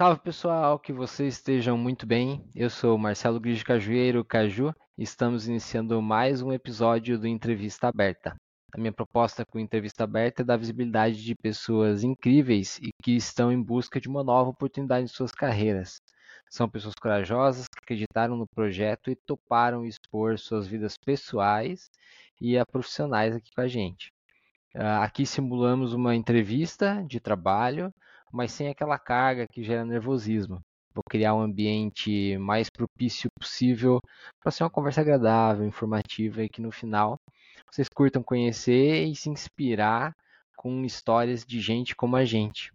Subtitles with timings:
[0.00, 2.42] Salve pessoal, que vocês estejam muito bem.
[2.54, 8.34] Eu sou Marcelo Gris Cajueiro, Caju, e estamos iniciando mais um episódio do Entrevista Aberta.
[8.72, 13.52] A minha proposta com Entrevista Aberta é dar visibilidade de pessoas incríveis e que estão
[13.52, 16.00] em busca de uma nova oportunidade em suas carreiras.
[16.48, 21.90] São pessoas corajosas que acreditaram no projeto e toparam expor suas vidas pessoais
[22.40, 24.10] e a profissionais aqui com a gente.
[24.74, 27.92] Ah, aqui simulamos uma entrevista de trabalho
[28.32, 30.60] mas sem aquela carga que gera nervosismo.
[30.94, 34.00] Vou criar um ambiente mais propício possível
[34.40, 37.16] para ser uma conversa agradável, informativa e que no final
[37.70, 40.12] vocês curtam conhecer e se inspirar
[40.56, 42.72] com histórias de gente como a gente.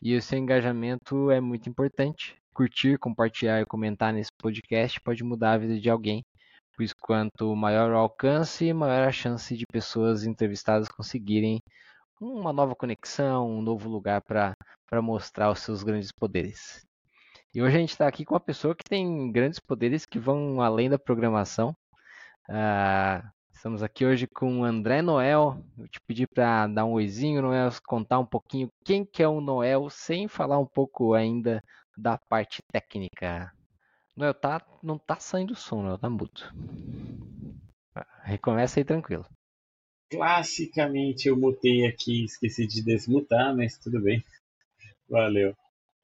[0.00, 2.36] E o seu engajamento é muito importante.
[2.54, 6.22] Curtir, compartilhar e comentar nesse podcast pode mudar a vida de alguém,
[6.76, 11.60] pois quanto maior o alcance, maior a chance de pessoas entrevistadas conseguirem
[12.22, 14.56] uma nova conexão, um novo lugar para
[15.02, 16.86] mostrar os seus grandes poderes.
[17.54, 20.60] E hoje a gente está aqui com uma pessoa que tem grandes poderes que vão
[20.60, 21.76] além da programação.
[22.48, 25.62] Uh, estamos aqui hoje com o André Noel.
[25.76, 29.40] Eu te pedi para dar um oizinho, Noel, contar um pouquinho quem que é o
[29.40, 31.62] Noel, sem falar um pouco ainda
[31.96, 33.52] da parte técnica.
[34.16, 36.40] Noel, tá, não tá saindo som, Noel, tá mudo.
[38.22, 39.26] Recomeça aí tranquilo.
[40.12, 44.22] Classicamente eu mutei aqui, esqueci de desmutar, mas tudo bem.
[45.08, 45.56] Valeu.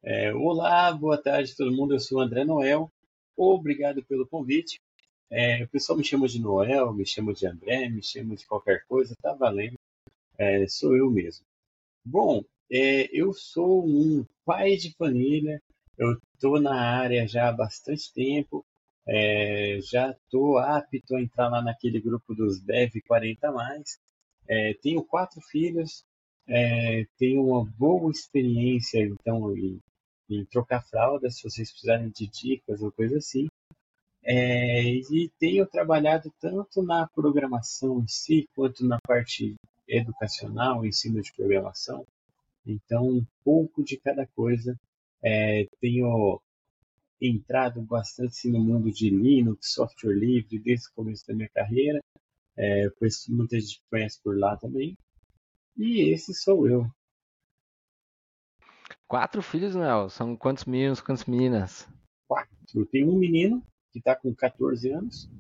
[0.02, 1.92] É, olá, boa tarde todo mundo.
[1.92, 2.90] Eu sou o André Noel.
[3.36, 4.80] Obrigado pelo convite.
[5.30, 8.82] É, o pessoal me chama de Noel, me chama de André, me chama de qualquer
[8.88, 9.76] coisa, tá valendo.
[10.38, 11.44] É, sou eu mesmo.
[12.02, 12.42] Bom,
[12.72, 15.60] é, eu sou um pai de família.
[15.98, 18.64] Eu estou na área já há bastante tempo.
[19.08, 23.98] É, já estou apto a entrar lá naquele grupo dos Dev 40 mais.
[24.46, 26.04] É, tenho quatro filhos,
[26.46, 29.80] é, tenho uma boa experiência então em,
[30.28, 33.48] em, trocar fraldas, se vocês precisarem de dicas ou coisa assim.
[34.22, 39.54] É, e tenho trabalhado tanto na programação em si quanto na parte
[39.88, 42.06] educacional, ensino de programação.
[42.66, 44.78] Então, um pouco de cada coisa.
[45.22, 46.40] É, tenho
[47.20, 52.00] entrado bastante no mundo de Linux, software livre, desde o começo da minha carreira.
[52.56, 54.96] É, conheço, muita gente conhece por lá também.
[55.76, 56.90] E esse sou eu.
[59.06, 60.10] Quatro filhos, Noel?
[60.10, 61.88] São quantos meninos, quantas meninas?
[62.26, 62.86] Quatro.
[62.86, 63.62] Tenho um menino
[63.92, 65.30] que está com 14 anos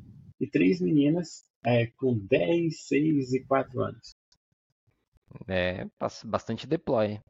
[0.40, 4.16] e três meninas é, com 10, 6 e 4 anos.
[5.46, 5.86] É,
[6.24, 7.20] bastante deploy.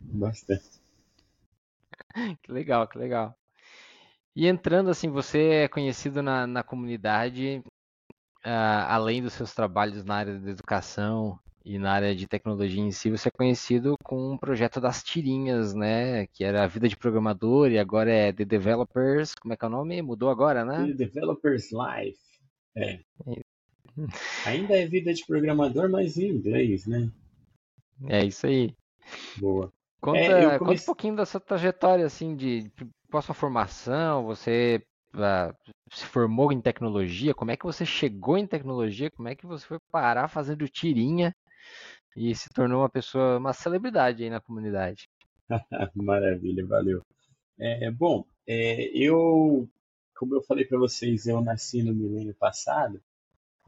[0.00, 0.80] Bastante.
[2.42, 3.36] que legal, que legal.
[4.38, 7.60] E entrando assim, você é conhecido na, na comunidade,
[8.46, 12.92] uh, além dos seus trabalhos na área da educação e na área de tecnologia em
[12.92, 16.28] si, você é conhecido com um projeto das tirinhas, né?
[16.28, 19.34] Que era a vida de programador e agora é The Developers.
[19.34, 20.00] Como é que é o nome?
[20.02, 20.86] Mudou agora, né?
[20.86, 22.20] The Developers Life.
[22.76, 23.00] É.
[24.46, 27.10] Ainda é vida de programador, mas em inglês, né?
[28.06, 28.72] É isso aí.
[29.36, 29.72] Boa.
[30.00, 30.58] Conta, é, comece...
[30.60, 32.70] conta um pouquinho da sua trajetória, assim, de
[33.10, 34.82] qual a sua formação, você
[35.14, 39.46] uh, se formou em tecnologia, como é que você chegou em tecnologia, como é que
[39.46, 41.34] você foi parar fazendo tirinha
[42.16, 45.08] e se tornou uma pessoa, uma celebridade aí na comunidade.
[45.94, 47.02] Maravilha, valeu.
[47.58, 49.68] É, bom, é, eu,
[50.16, 53.00] como eu falei para vocês, eu nasci no milênio passado,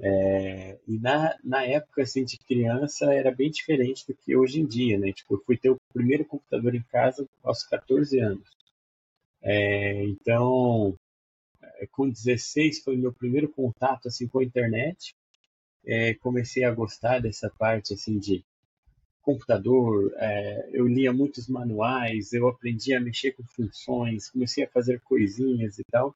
[0.03, 4.67] é, e na, na época assim, de criança era bem diferente do que hoje em
[4.67, 5.13] dia, né?
[5.13, 8.60] Tipo, eu fui ter o primeiro computador em casa aos 14 anos.
[9.43, 10.97] É, então,
[11.63, 15.15] é, com 16 foi meu primeiro contato assim com a internet.
[15.85, 18.45] É, comecei a gostar dessa parte assim de
[19.23, 20.13] computador.
[20.17, 25.79] É, eu lia muitos manuais, eu aprendi a mexer com funções, comecei a fazer coisinhas
[25.79, 26.15] e tal.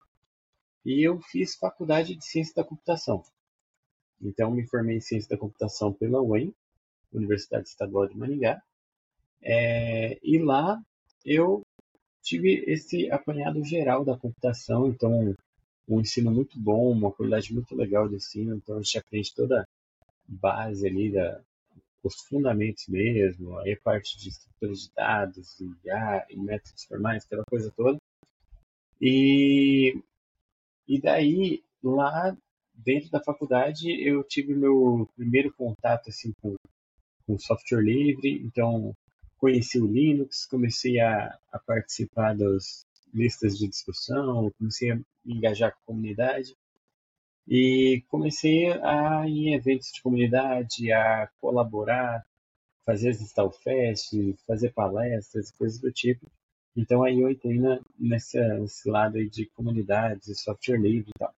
[0.85, 3.25] E eu fiz faculdade de ciência da computação.
[4.21, 6.55] Então, me formei em ciência da computação pela UEM,
[7.13, 8.63] Universidade Estadual de Maningá.
[9.43, 10.81] É, e lá
[11.25, 11.63] eu
[12.25, 15.37] tive esse apanhado geral da computação, então
[15.87, 19.61] um ensino muito bom, uma qualidade muito legal de ensino, então a gente aprende toda
[19.61, 19.67] a
[20.27, 21.41] base ali, da,
[22.03, 25.71] os fundamentos mesmo, aí a parte de estrutura de dados, e,
[26.31, 27.99] e métodos formais, aquela coisa toda.
[29.01, 30.03] E,
[30.89, 32.35] e daí, lá
[32.73, 36.57] dentro da faculdade, eu tive meu primeiro contato assim, com,
[37.27, 38.95] com software livre, então
[39.45, 45.71] conheci o Linux, comecei a, a participar das listas de discussão, comecei a me engajar
[45.71, 46.57] com a comunidade
[47.47, 52.25] e comecei a ir em eventos de comunidade, a colaborar,
[52.87, 54.15] fazer as Install Fest,
[54.47, 56.27] fazer palestras, coisas do tipo.
[56.75, 61.35] Então aí eu entrei na, nessa, nesse lado aí de comunidades, software livre e tal.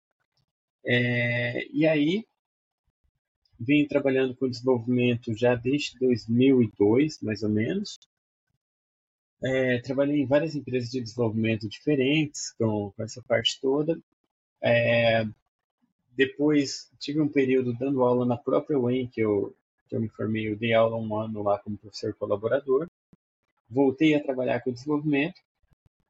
[0.84, 2.24] É, e aí
[3.58, 7.98] venho trabalhando com desenvolvimento já desde 2002, mais ou menos.
[9.42, 13.98] É, trabalhei em várias empresas de desenvolvimento diferentes com, com essa parte toda.
[14.62, 15.26] É,
[16.16, 19.54] depois tive um período dando aula na própria UEM, que eu,
[19.88, 22.88] que eu me formei, eu dei aula um ano lá como professor colaborador.
[23.68, 25.40] Voltei a trabalhar com desenvolvimento.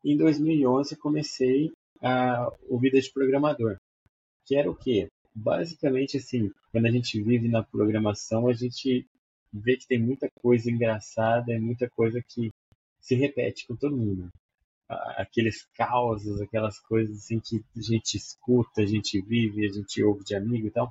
[0.05, 3.79] Em 2011 comecei a, o Vida de Programador,
[4.45, 5.09] que era o quê?
[5.39, 9.07] Basicamente, assim, quando a gente vive na programação, a gente
[9.53, 12.51] vê que tem muita coisa engraçada e muita coisa que
[12.99, 14.33] se repete com todo mundo.
[14.89, 20.25] Aqueles causos, aquelas coisas assim que a gente escuta, a gente vive, a gente ouve
[20.25, 20.91] de amigo e tal.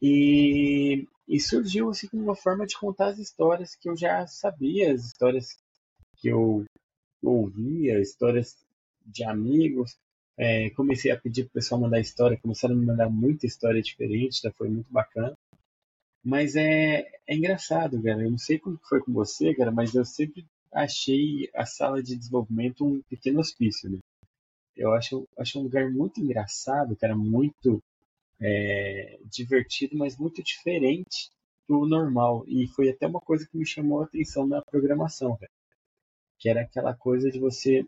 [0.00, 4.92] E, e surgiu assim como uma forma de contar as histórias que eu já sabia,
[4.92, 5.58] as histórias
[6.16, 6.64] que eu
[7.20, 8.56] ouvia, histórias
[9.04, 9.98] de amigos.
[10.36, 13.82] É, comecei a pedir para o pessoal mandar história, começaram a me mandar muita história
[13.82, 14.50] diferente, tá?
[14.52, 15.36] foi muito bacana.
[16.24, 18.22] Mas é, é engraçado, cara.
[18.22, 22.16] Eu não sei como foi com você, cara, mas eu sempre achei a sala de
[22.16, 23.98] desenvolvimento um pequeno hospício, né?
[24.76, 27.82] Eu acho, acho um lugar muito engraçado, cara, muito
[28.40, 31.30] é, divertido, mas muito diferente
[31.68, 32.44] do normal.
[32.48, 35.50] E foi até uma coisa que me chamou a atenção na programação, cara.
[36.38, 37.86] Que era aquela coisa de você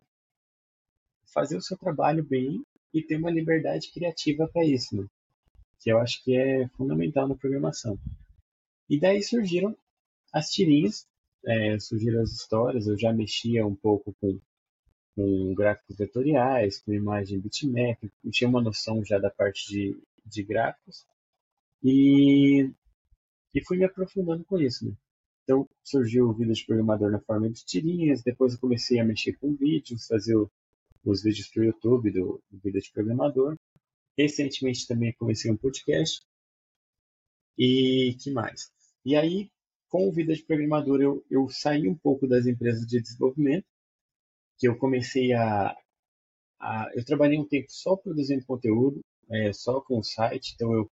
[1.33, 5.07] fazer o seu trabalho bem e ter uma liberdade criativa para isso, né?
[5.81, 7.99] Que eu acho que é fundamental na programação.
[8.89, 9.77] E daí surgiram
[10.33, 11.07] as tirinhas
[11.47, 14.39] é, surgiram as histórias, eu já mexia um pouco com,
[15.15, 20.43] com gráficos vetoriais, com imagem bitmap, eu tinha uma noção já da parte de, de
[20.43, 21.05] gráficos
[21.83, 22.71] e,
[23.55, 24.87] e fui me aprofundando com isso.
[24.87, 24.93] Né?
[25.45, 29.35] Então surgiu o vídeo de programador na forma de tirinhas, depois eu comecei a mexer
[29.35, 30.51] com vídeos, fazer o,
[31.05, 33.57] os vídeos para o YouTube do, vídeo de programador.
[34.17, 36.21] Recentemente também comecei um podcast.
[37.59, 38.71] E que mais?
[39.05, 39.49] E aí
[39.95, 43.65] com vida de programador, eu, eu saí um pouco das empresas de desenvolvimento,
[44.59, 45.73] que eu comecei a,
[46.61, 48.99] a eu trabalhei um tempo só produzindo conteúdo,
[49.31, 50.91] é, só com o site, então eu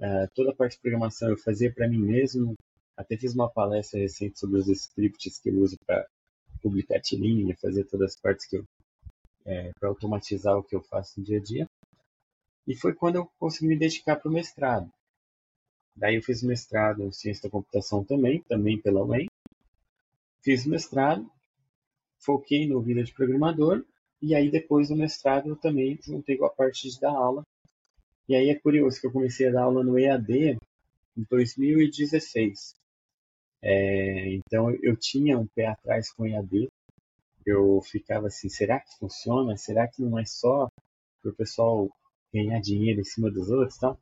[0.00, 2.54] é, toda a parte de programação eu fazia para mim mesmo.
[2.96, 6.06] Até fiz uma palestra recente sobre os scripts que eu uso para
[6.62, 8.64] publicar tirinha, fazer todas as partes que eu
[9.48, 11.68] é, para automatizar o que eu faço no dia a dia.
[12.66, 14.92] E foi quando eu consegui me dedicar para o mestrado.
[15.96, 19.26] Daí eu fiz mestrado em ciência da computação também, também pela UEM.
[20.42, 21.28] Fiz mestrado,
[22.18, 23.84] foquei no vida de programador,
[24.20, 27.42] e aí depois do mestrado eu também juntei com a parte de dar aula.
[28.28, 30.58] E aí é curioso que eu comecei a dar aula no EAD
[31.16, 32.76] em 2016.
[33.62, 36.68] É, então eu tinha um pé atrás com EAD.
[37.48, 39.56] Eu ficava assim, será que funciona?
[39.56, 40.68] Será que não é só
[41.22, 41.88] para o pessoal
[42.32, 43.98] ganhar dinheiro em cima dos outros, tal?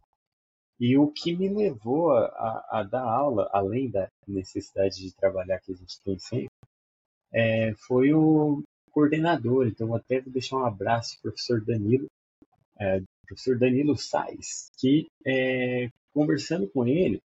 [0.81, 5.73] E o que me levou a, a, dar aula, além da necessidade de trabalhar que
[5.73, 6.51] a gente tem sempre,
[7.33, 9.69] é, foi o coordenador.
[9.69, 12.11] Então, até vou deixar um abraço para o professor Danilo,
[12.81, 17.23] é, professor Danilo Sais, que, é, conversando com ele,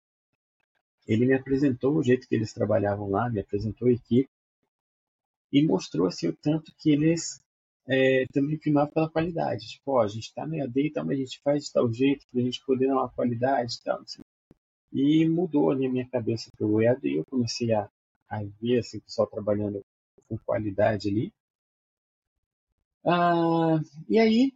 [1.07, 4.29] ele me apresentou o jeito que eles trabalhavam lá, me apresentou a equipe
[5.51, 7.41] e mostrou assim, o tanto que eles
[7.87, 9.67] é, também primar pela qualidade.
[9.67, 11.91] Tipo, ó, a gente está no EAD e tal, mas a gente faz de tal
[11.91, 14.01] jeito para a gente poder dar uma qualidade e tal.
[14.01, 14.21] Assim.
[14.93, 17.89] E mudou ali a minha cabeça para o EAD e eu comecei a,
[18.29, 19.83] a ver assim, o pessoal trabalhando
[20.27, 21.33] com qualidade ali.
[23.05, 24.53] Ah, e aí,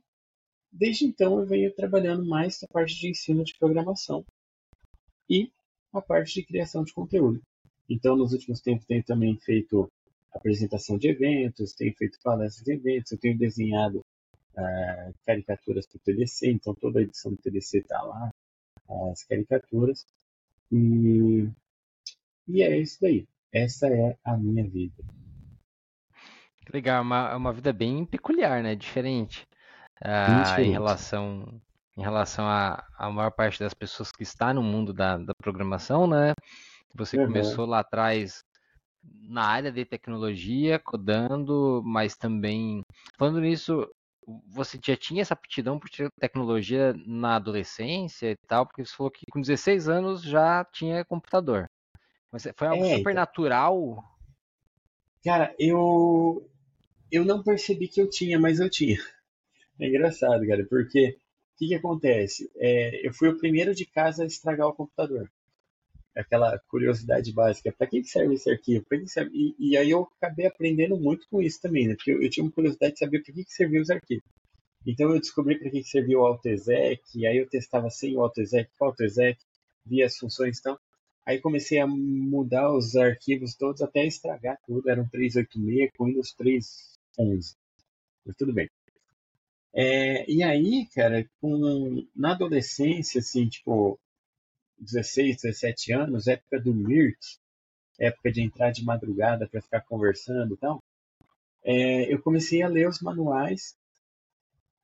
[0.72, 4.24] desde então, eu venho trabalhando mais na parte de ensino de programação
[5.30, 5.52] e
[5.92, 7.42] a parte de criação de conteúdo.
[7.90, 9.92] Então, nos últimos tempos, tenho também feito
[10.36, 16.02] apresentação de eventos, tenho feito palestras de eventos, eu tenho desenhado uh, caricaturas para o
[16.02, 18.32] TDC, então toda a edição do TDC está lá,
[19.12, 20.06] as caricaturas.
[20.72, 21.50] E,
[22.48, 23.28] e é isso daí.
[23.52, 25.04] Essa é a minha vida.
[26.74, 28.76] Legal, é uma, é uma vida bem peculiar, né?
[28.76, 29.48] Diferente.
[30.02, 30.70] Uh, diferente.
[30.70, 31.62] Em relação,
[31.96, 36.08] em relação à, à maior parte das pessoas que está no mundo da, da programação,
[36.08, 36.34] né?
[36.94, 37.28] Você uhum.
[37.28, 38.44] começou lá atrás
[39.28, 42.82] na área de tecnologia, codando, mas também.
[43.18, 43.88] Falando nisso,
[44.48, 49.26] você já tinha essa aptidão por tecnologia na adolescência e tal, porque você falou que
[49.32, 51.70] com 16 anos já tinha computador.
[52.32, 53.14] Mas foi algo é, super então...
[53.14, 54.04] natural?
[55.24, 56.48] Cara, eu
[57.12, 58.98] eu não percebi que eu tinha, mas eu tinha.
[59.78, 61.18] É engraçado, cara, porque
[61.56, 62.50] o que, que acontece?
[62.56, 65.30] É, eu fui o primeiro de casa a estragar o computador.
[66.16, 68.86] Aquela curiosidade básica, para que serve esse arquivo?
[68.90, 69.32] Que serve?
[69.34, 71.96] E, e, aí eu acabei aprendendo muito com isso também, né?
[71.96, 74.24] Porque eu, eu tinha uma curiosidade de saber para que, que serviam os arquivos.
[74.86, 78.70] Então eu descobri para que, que servia o AutoExec, aí eu testava sem o AutoExec,
[78.78, 79.40] com o AutoExec,
[79.86, 80.78] via as funções, então
[81.26, 84.88] Aí comecei a mudar os arquivos todos até estragar tudo.
[84.90, 87.56] Era um 386 com Windows 3.11.
[88.24, 88.70] Mas tudo bem.
[89.74, 94.00] É, e aí, cara, com, na adolescência, assim, tipo,
[94.80, 97.18] 16, 17 anos, época do Mirk,
[98.00, 100.84] época de entrar de madrugada para ficar conversando e tal,
[101.64, 103.76] é, eu comecei a ler os manuais.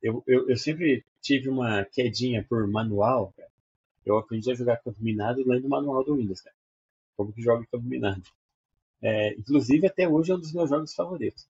[0.02, 3.50] Eu, eu, eu, sempre tive uma quedinha por manual, cara.
[4.04, 6.56] Eu aprendi a jogar campo minado lendo o manual do Windows, cara.
[7.16, 8.22] Como que joga campo minado.
[9.00, 11.46] É, inclusive, até hoje é um dos meus jogos favoritos.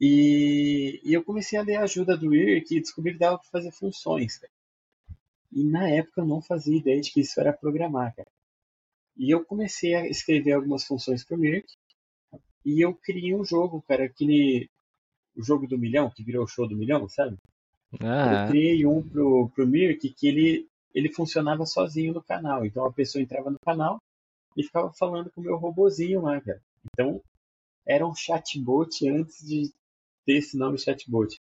[0.00, 3.50] E, e eu comecei a ler a ajuda do IRC e descobri que dava para
[3.50, 4.52] fazer funções, cara.
[5.52, 8.28] E na época eu não fazia ideia de que isso era programar, cara.
[9.16, 11.66] E eu comecei a escrever algumas funções para o Mirk.
[12.64, 14.68] E eu criei um jogo, cara, aquele.
[15.36, 17.36] O jogo do milhão, que virou o show do milhão, sabe?
[18.00, 18.44] Ah.
[18.44, 22.64] Eu criei um pro, pro Mirk que ele ele funcionava sozinho no canal.
[22.64, 24.00] Então a pessoa entrava no canal
[24.56, 26.60] e ficava falando com o meu robozinho lá, cara.
[26.84, 27.22] Então
[27.86, 29.72] era um chatbot antes de
[30.24, 31.36] ter esse nome chatbot.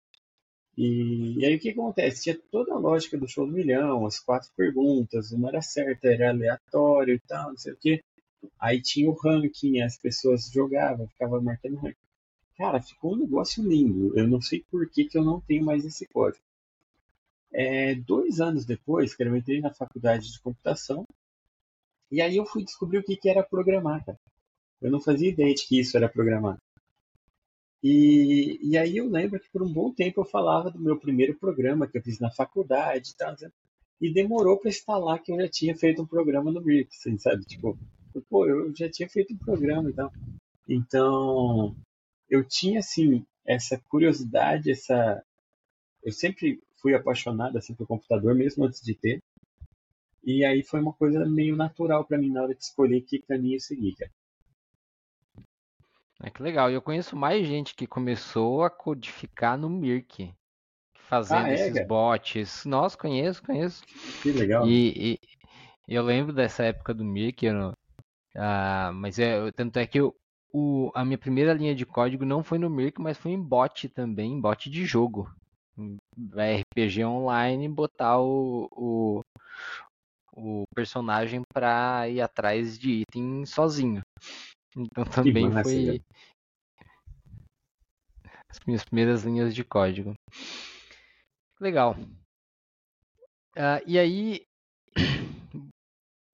[0.78, 2.24] E, e aí o que acontece?
[2.24, 6.30] Tinha toda a lógica do show do milhão, as quatro perguntas, uma era certa, era
[6.30, 8.04] aleatório e tal, não sei o quê.
[8.60, 11.96] Aí tinha o ranking, as pessoas jogavam, ficavam marcando ranking.
[12.58, 14.18] Cara, ficou um negócio lindo.
[14.18, 16.44] Eu não sei por que, que eu não tenho mais esse código.
[17.54, 21.08] É, dois anos depois, que eu entrei na faculdade de computação,
[22.12, 24.20] e aí eu fui descobrir o que, que era programar, cara.
[24.82, 26.58] Eu não fazia ideia de que isso era programar.
[27.88, 31.36] E, e aí eu lembro que por um bom tempo eu falava do meu primeiro
[31.36, 33.36] programa que eu fiz na faculdade e tal,
[34.02, 37.46] e demorou para instalar que eu já tinha feito um programa no Brick, assim, sabe?
[37.46, 37.78] Tipo,
[38.28, 40.12] pô, eu já tinha feito um programa e tal.
[40.68, 41.76] Então,
[42.28, 45.24] eu tinha, assim, essa curiosidade, essa...
[46.02, 49.22] Eu sempre fui apaixonado assim computador mesmo antes de ter.
[50.24, 53.60] E aí foi uma coisa meio natural para mim na hora de escolher que caminho
[53.60, 54.12] seguir, cara.
[56.22, 56.72] É que legal.
[56.72, 60.34] Eu conheço mais gente que começou a codificar no Mirk,
[60.94, 61.86] fazendo ah, é, esses cara?
[61.86, 62.66] bots.
[62.66, 63.84] Nossa, conheço, conheço.
[64.22, 64.68] Que legal.
[64.68, 65.20] E,
[65.88, 67.74] e eu lembro dessa época do Mirk, eu,
[68.36, 70.16] ah, mas é, tanto é que eu,
[70.52, 73.90] o, a minha primeira linha de código não foi no Mirk, mas foi em bot
[73.90, 75.30] também, bot de jogo.
[76.34, 79.22] RPG online botar o, o,
[80.32, 84.02] o personagem para ir atrás de item sozinho.
[84.76, 86.02] Então também foi
[88.50, 90.14] as minhas primeiras linhas de código.
[91.60, 91.96] Legal.
[93.56, 94.42] Uh, e aí,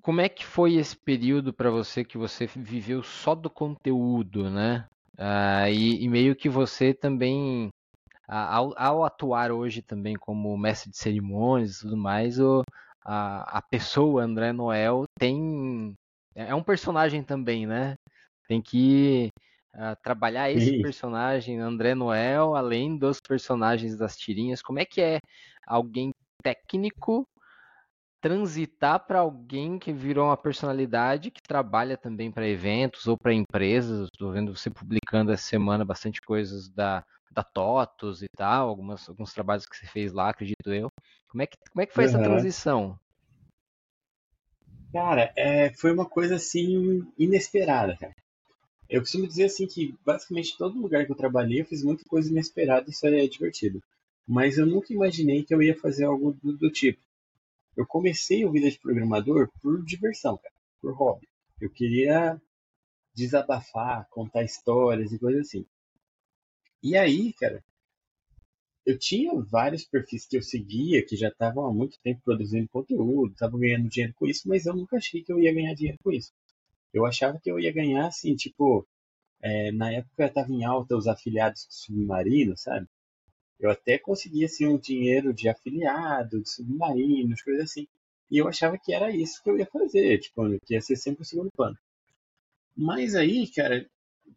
[0.02, 4.88] como é que foi esse período para você que você viveu só do conteúdo, né?
[5.18, 7.70] Uh, e, e, meio que você também
[8.28, 12.64] ao, ao, atuar hoje também como mestre de cerimônias e tudo mais, o,
[13.04, 15.94] a, a pessoa André Noel tem.
[16.34, 17.96] É um personagem também, né?
[18.51, 19.31] Tem que
[19.74, 20.81] uh, trabalhar esse Sim.
[20.81, 24.62] personagem, André Noel, além dos personagens das tirinhas.
[24.62, 25.20] Como é que é
[25.65, 26.12] alguém
[26.43, 27.25] técnico
[28.20, 34.10] transitar para alguém que virou uma personalidade que trabalha também para eventos ou para empresas.
[34.12, 39.31] Estou vendo você publicando essa semana bastante coisas da, da TOTOS e tal, algumas, alguns
[39.31, 40.89] trabalhos que você fez lá, acredito eu.
[41.29, 42.10] Como é que, como é que foi uhum.
[42.10, 43.00] essa transição?
[44.91, 48.13] Cara, é, foi uma coisa assim inesperada, cara.
[48.92, 52.30] Eu costumo dizer assim que basicamente todo lugar que eu trabalhei eu fiz muita coisa
[52.30, 53.82] inesperada e isso é divertido.
[54.28, 57.00] Mas eu nunca imaginei que eu ia fazer algo do, do tipo.
[57.78, 61.26] Eu comecei o vida de programador por diversão, cara, por hobby.
[61.62, 62.40] Eu queria
[63.16, 65.66] desabafar, contar histórias e coisas assim.
[66.84, 67.64] E aí, cara,
[68.86, 73.32] eu tinha vários perfis que eu seguia que já estavam há muito tempo produzindo conteúdo,
[73.32, 76.12] estavam ganhando dinheiro com isso, mas eu nunca achei que eu ia ganhar dinheiro com
[76.12, 76.34] isso.
[76.94, 78.88] Eu achava que eu ia ganhar assim, tipo,
[79.42, 82.88] é, na época estava em alta os afiliados do Submarino, sabe?
[83.62, 87.88] Eu até conseguia assim, um dinheiro de afiliado, de submarino, coisas assim.
[88.30, 91.22] E eu achava que era isso que eu ia fazer, tipo, que ia ser sempre
[91.22, 91.78] o segundo plano.
[92.76, 93.86] Mas aí, cara,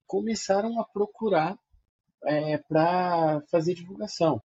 [0.07, 1.59] começaram a procurar
[2.25, 4.43] é, para fazer divulgação.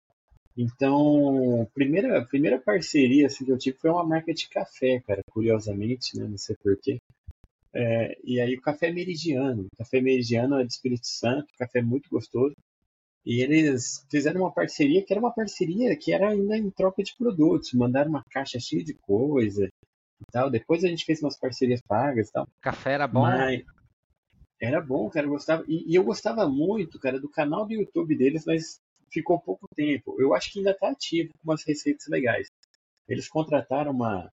[0.57, 6.17] Então, primeira primeira parceria assim, que eu tive foi uma marca de café, cara, curiosamente,
[6.17, 6.99] né, não sei porquê.
[7.75, 12.09] É, e aí o café meridiano, o café meridiano é de Espírito Santo, café muito
[12.09, 12.53] gostoso.
[13.25, 17.15] E eles fizeram uma parceria que era uma parceria que era ainda em troca de
[17.17, 17.73] produtos.
[17.73, 19.65] Mandaram uma caixa cheia de coisa.
[19.65, 20.49] e tal.
[20.49, 22.47] Depois a gente fez umas parcerias pagas e tal.
[22.61, 23.21] Café era bom?
[23.21, 23.63] Mas
[24.61, 25.63] era bom, cara, eu gostava.
[25.67, 28.79] E, e, eu gostava muito, cara, do canal do YouTube deles, mas
[29.11, 30.15] ficou pouco tempo.
[30.19, 32.47] Eu acho que ainda tá ativo com umas receitas legais.
[33.07, 34.31] Eles contrataram uma,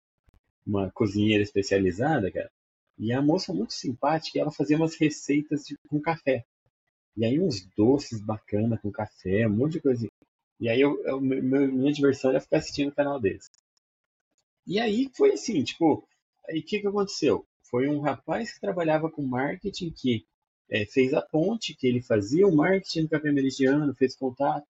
[0.66, 2.50] uma cozinheira especializada, cara,
[3.00, 6.46] e a moça muito simpática, ela fazia umas receitas de, com café.
[7.16, 10.08] E aí uns doces bacana com café, um monte de coisa.
[10.60, 13.50] E aí eu, eu, minha diversão era ficar assistindo o canal deles.
[14.68, 16.06] E aí foi assim, tipo,
[16.48, 17.46] aí o que, que aconteceu?
[17.64, 20.26] Foi um rapaz que trabalhava com marketing que
[20.70, 24.68] é, fez a ponte, que ele fazia o marketing no Café Meridiano, fez contato.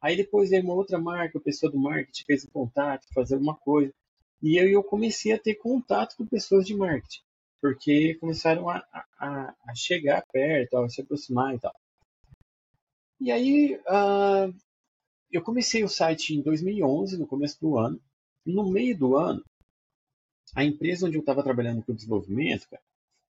[0.00, 3.56] Aí depois veio uma outra marca, a pessoa do marketing fez o contato, fazer alguma
[3.56, 3.92] coisa.
[4.42, 7.22] E eu, eu comecei a ter contato com pessoas de marketing,
[7.60, 8.82] porque começaram a,
[9.18, 11.74] a, a chegar perto, a se aproximar e tal.
[13.20, 14.54] E aí uh,
[15.30, 18.00] eu comecei o site em 2011, no começo do ano.
[18.44, 19.44] No meio do ano,
[20.54, 22.82] a empresa onde eu estava trabalhando com desenvolvimento, cara,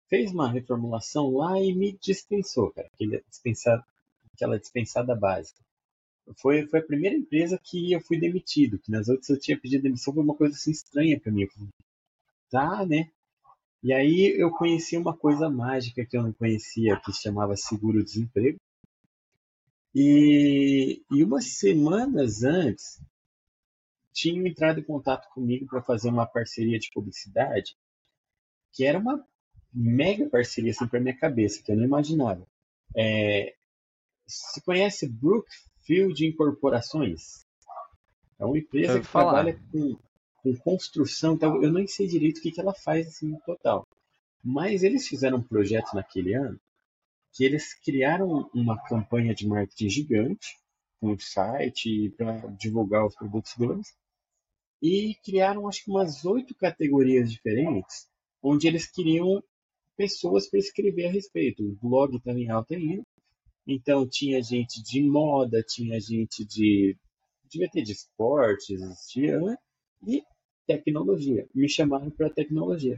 [0.09, 3.85] fez uma reformulação lá e me dispensou, cara, aquele dispensar,
[4.33, 5.59] aquela dispensada básica.
[6.35, 9.83] Foi, foi a primeira empresa que eu fui demitido, que nas outras eu tinha pedido
[9.83, 11.47] demissão, foi uma coisa assim estranha para mim.
[12.49, 13.09] Tá, né?
[13.87, 18.59] E aí eu conheci uma coisa mágica que eu não conhecia, que se chamava seguro-desemprego.
[19.95, 23.01] E, e umas semanas antes,
[24.11, 27.77] tinham entrado em contato comigo para fazer uma parceria de publicidade,
[28.73, 29.25] que era uma
[29.73, 32.45] mega parceria assim, para minha cabeça, que eu não imaginava.
[32.93, 33.55] É,
[34.27, 37.45] você conhece Brookfield Incorporações?
[38.37, 39.45] É uma empresa que falar.
[39.45, 39.97] trabalha com,
[40.37, 43.87] com construção, então eu nem sei direito o que, que ela faz assim, no total.
[44.43, 46.59] Mas eles fizeram um projeto naquele ano
[47.33, 50.57] que eles criaram uma campanha de marketing gigante,
[50.99, 53.95] com um site para divulgar os produtos deles,
[54.81, 58.07] e criaram acho que umas oito categorias diferentes,
[58.41, 59.43] onde eles queriam
[59.95, 61.63] pessoas para escrever a respeito.
[61.63, 63.03] O blog também em alta ainda.
[63.67, 66.95] Então tinha gente de moda, tinha gente de.
[67.49, 69.57] devia ter de esportes, tinha, né?
[70.05, 70.23] E
[70.65, 71.47] tecnologia.
[71.53, 72.97] Me chamaram para tecnologia.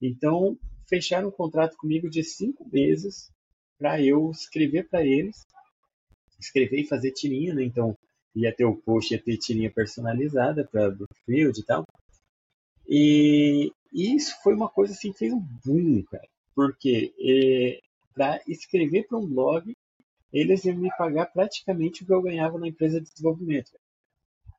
[0.00, 0.56] Então
[0.88, 3.30] fecharam um contrato comigo de cinco meses
[3.78, 5.44] para eu escrever para eles,
[6.38, 7.64] escrever e fazer tirinha, né?
[7.64, 7.96] Então
[8.34, 11.86] ia ter o post, ia ter tirinha personalizada para Brookfield e tal.
[12.88, 16.28] E, isso foi uma coisa assim fez um boom, cara.
[16.54, 17.80] Porque é,
[18.14, 19.74] para escrever para um blog,
[20.32, 23.70] eles iam me pagar praticamente o que eu ganhava na empresa de desenvolvimento.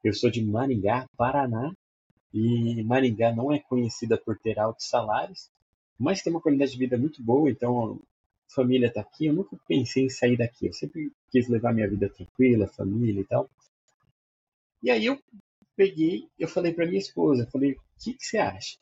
[0.03, 1.73] Eu sou de Maringá, Paraná,
[2.33, 5.49] e Maringá não é conhecida por ter altos salários,
[5.97, 9.27] mas tem uma qualidade de vida muito boa, então a família está aqui.
[9.27, 13.25] Eu nunca pensei em sair daqui, eu sempre quis levar minha vida tranquila, família e
[13.25, 13.49] tal.
[14.81, 15.17] E aí eu
[15.75, 18.77] peguei, eu falei para minha esposa, falei, o que, que você acha?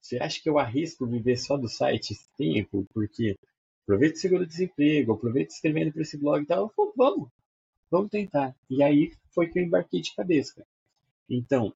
[0.00, 2.86] Você acha que eu arrisco viver só do site esse tempo?
[2.94, 3.36] Porque
[3.82, 6.62] aproveito o seguro-desemprego, aproveito escrevendo para esse blog e tal.
[6.62, 7.28] Eu falei, vamos,
[7.90, 8.56] vamos tentar.
[8.70, 10.54] E aí foi que eu embarquei de cabeça.
[10.54, 10.68] Cara.
[11.28, 11.74] Então,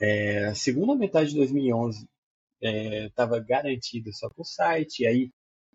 [0.00, 2.06] é, a segunda metade de 2011
[3.06, 5.30] estava é, garantido só para o site, aí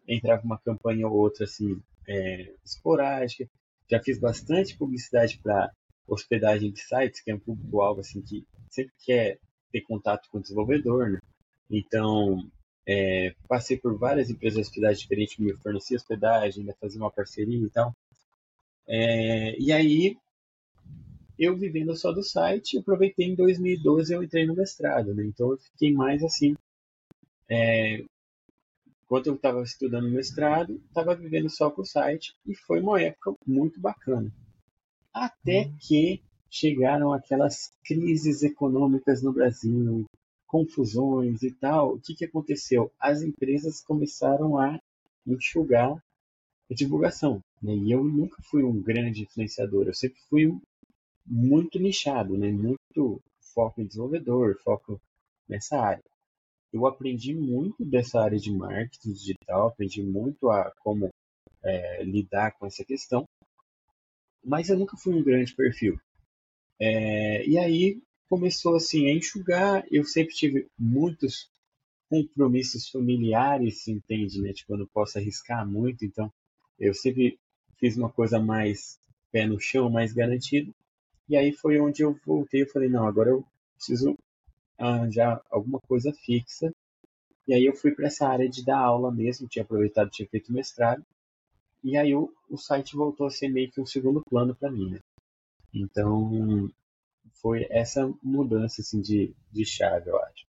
[0.08, 3.50] entrava uma campanha ou outra assim, é, esporádica.
[3.89, 5.72] Já fiz bastante publicidade para
[6.08, 9.39] hospedagem de sites, que é um público-alvo assim, que sempre quer
[9.72, 11.12] ter contato com o desenvolvedor.
[11.12, 11.19] Né?
[11.69, 12.50] Então,
[12.88, 17.12] é, passei por várias empresas de hospedagem diferentes que me forneciam hospedagem, ainda fazia uma
[17.12, 17.95] parceria e tal.
[18.88, 20.17] É, e aí,
[21.39, 25.23] eu vivendo só do site, aproveitei em 2012 eu entrei no mestrado, né?
[25.25, 26.56] Então eu fiquei mais assim.
[27.47, 28.04] É,
[29.04, 33.34] enquanto eu estava estudando mestrado, estava vivendo só com o site e foi uma época
[33.47, 34.30] muito bacana.
[35.13, 35.78] Até uhum.
[35.80, 40.06] que chegaram aquelas crises econômicas no Brasil,
[40.45, 41.95] confusões e tal.
[41.95, 42.91] O que, que aconteceu?
[42.99, 44.78] As empresas começaram a
[45.25, 45.95] enxugar
[46.69, 47.41] a divulgação.
[47.62, 47.73] Né?
[47.75, 50.54] E eu nunca fui um grande influenciador, eu sempre fui
[51.30, 52.52] muito nichado, né?
[52.52, 53.22] muito
[53.54, 55.00] foco em desenvolvedor, foco
[55.48, 56.04] nessa área.
[56.72, 61.10] Eu aprendi muito dessa área de marketing digital, aprendi muito a como
[61.63, 63.26] é, lidar com essa questão,
[64.44, 66.00] mas eu nunca fui um grande perfil.
[66.80, 69.86] É, e aí começou assim a enxugar.
[69.92, 71.50] Eu sempre tive muitos
[72.10, 74.54] compromissos familiares, se entende, né?
[74.54, 76.32] Tipo, eu não posso arriscar muito, então
[76.80, 77.38] eu sempre
[77.78, 79.00] fiz uma coisa mais
[79.32, 80.74] pé no chão, mais garantido.
[81.30, 84.18] E aí foi onde eu voltei, eu falei, não, agora eu preciso
[84.78, 86.74] arranjar alguma coisa fixa.
[87.48, 90.52] E aí eu fui para essa área de dar aula mesmo, tinha aproveitado, tinha feito
[90.52, 91.06] mestrado.
[91.84, 94.89] E aí o, o site voltou a ser meio que um segundo plano para mim,
[94.92, 95.00] né?
[95.74, 96.70] Então,
[97.42, 100.50] foi essa mudança assim, de, de chave, eu acho.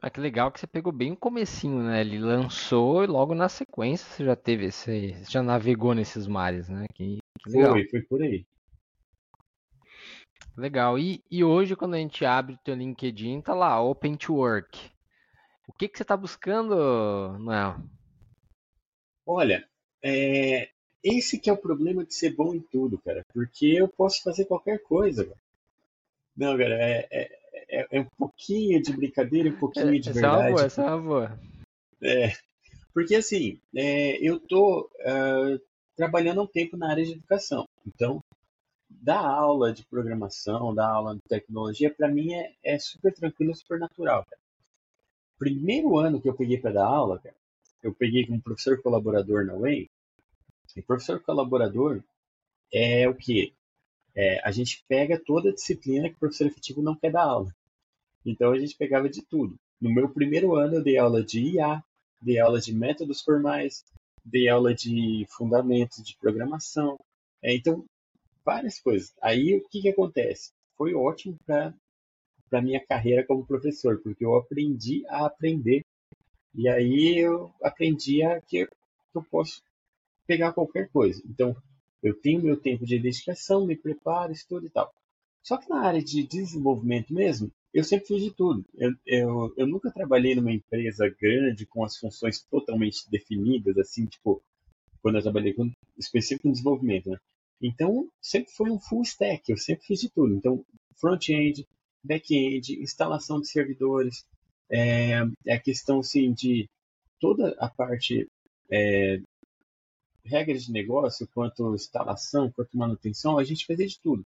[0.00, 2.00] Ah, que legal que você pegou bem o comecinho, né?
[2.00, 6.68] Ele lançou e logo na sequência você já teve esse, você já navegou nesses mares,
[6.68, 6.86] né?
[6.94, 7.72] Que, que legal.
[7.72, 8.46] Foi, foi por aí.
[10.56, 10.98] Legal.
[10.98, 14.90] E, e hoje quando a gente abre o teu LinkedIn, tá lá, Open to Work.
[15.66, 17.76] O que que você está buscando, Noel?
[19.26, 19.66] Olha,
[20.02, 20.68] é,
[21.02, 23.24] esse que é o problema de ser bom em tudo, cara.
[23.32, 25.42] Porque eu posso fazer qualquer coisa, cara.
[26.36, 27.38] Não, cara, é, é,
[27.68, 30.80] é, é um pouquinho de brincadeira um pouquinho de Essa é verdade.
[30.80, 31.38] é uma boa.
[32.02, 32.32] É,
[32.92, 35.58] porque assim, é, eu tô ah,
[35.96, 37.68] trabalhando há um tempo na área de educação.
[37.86, 38.22] Então,
[39.02, 43.78] dar aula de programação, dar aula de tecnologia, para mim é, é super tranquilo, super
[43.78, 44.40] natural, cara.
[45.36, 47.34] Primeiro ano que eu peguei para dar aula, cara,
[47.82, 49.90] eu peguei como professor colaborador na UEM.
[50.76, 52.00] E professor colaborador
[52.72, 53.52] é o quê?
[54.14, 57.52] É, a gente pega toda a disciplina que o professor efetivo não quer dar aula.
[58.24, 59.58] Então a gente pegava de tudo.
[59.80, 61.82] No meu primeiro ano eu dei aula de IA,
[62.20, 63.84] dei aula de métodos formais,
[64.24, 66.96] dei aula de fundamentos de programação.
[67.42, 67.84] É, então,
[68.44, 69.12] várias coisas.
[69.20, 70.52] Aí o que, que acontece?
[70.76, 71.74] Foi ótimo para
[72.48, 75.82] para minha carreira como professor, porque eu aprendi a aprender.
[76.54, 78.68] E aí eu aprendi a que
[79.14, 79.62] eu posso
[80.26, 81.22] pegar qualquer coisa.
[81.24, 81.56] Então,
[82.02, 84.92] eu tenho meu tempo de dedicação, me preparo, estudo e tal.
[85.42, 88.64] Só que na área de desenvolvimento mesmo, eu sempre fiz de tudo.
[88.74, 94.42] Eu, eu, eu nunca trabalhei numa empresa grande com as funções totalmente definidas, assim, tipo,
[95.00, 97.18] quando eu trabalhei com específico em desenvolvimento, né?
[97.62, 100.34] Então, sempre foi um full stack, eu sempre fiz de tudo.
[100.34, 100.64] Então,
[100.96, 101.66] front-end,
[102.02, 104.26] back-end, instalação de servidores,
[104.68, 106.68] é, a questão, assim, de
[107.20, 108.28] toda a parte
[108.70, 109.20] é,
[110.24, 114.24] regras de negócio, quanto instalação, quanto manutenção, a gente fazia de tudo.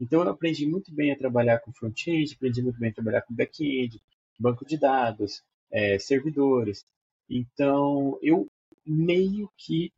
[0.00, 3.34] Então eu aprendi muito bem a trabalhar com front-end, aprendi muito bem a trabalhar com
[3.34, 4.00] back-end,
[4.38, 6.84] banco de dados, é, servidores.
[7.28, 8.48] Então eu
[8.86, 9.92] meio que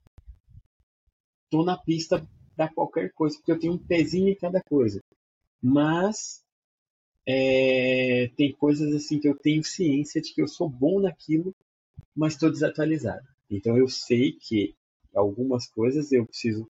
[1.44, 2.26] estou na pista
[2.60, 5.02] para qualquer coisa, porque eu tenho um pezinho em cada coisa.
[5.62, 6.44] Mas
[7.26, 11.54] é, tem coisas assim que eu tenho ciência de que eu sou bom naquilo,
[12.14, 13.26] mas estou desatualizado.
[13.50, 14.74] Então eu sei que
[15.14, 16.68] algumas coisas eu preciso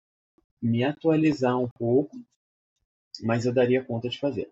[0.62, 2.16] me atualizar um pouco,
[3.22, 4.48] mas eu daria conta de fazer.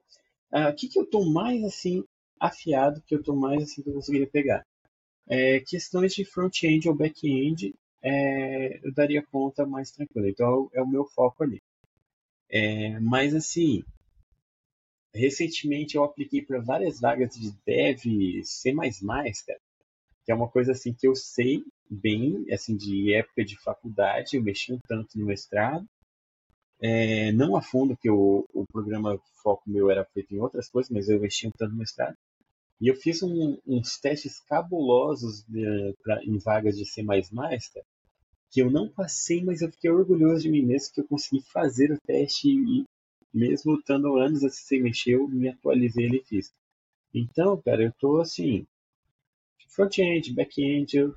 [0.50, 2.02] Ah, o que, que eu estou mais assim
[2.40, 4.66] afiado, que eu estou mais assim que eu conseguiria pegar?
[5.28, 10.28] É, questões de front-end ou back-end, é, eu daria conta mais tranquilo.
[10.28, 11.60] Então é o meu foco ali.
[12.50, 13.84] É, mas assim,
[15.14, 19.60] recentemente eu apliquei para várias vagas de dev C++, cara,
[20.24, 24.42] que é uma coisa assim que eu sei bem, assim, de época de faculdade, eu
[24.42, 25.86] mexi um tanto no mestrado,
[26.80, 30.90] é, não a fundo, que o, o programa foco meu era feito em outras coisas,
[30.90, 32.16] mas eu mexi um tanto no mestrado.
[32.80, 37.86] E eu fiz um, uns testes cabulosos de, pra, em vagas de C++, cara,
[38.50, 41.92] que eu não passei, mas eu fiquei orgulhoso de mim mesmo que eu consegui fazer
[41.92, 42.84] o teste e
[43.34, 46.52] mesmo estando anos assim sem mexer, eu me atualizei e fiz.
[47.12, 48.66] Então, cara, eu tô assim,
[49.68, 51.14] front-end, back-end, eu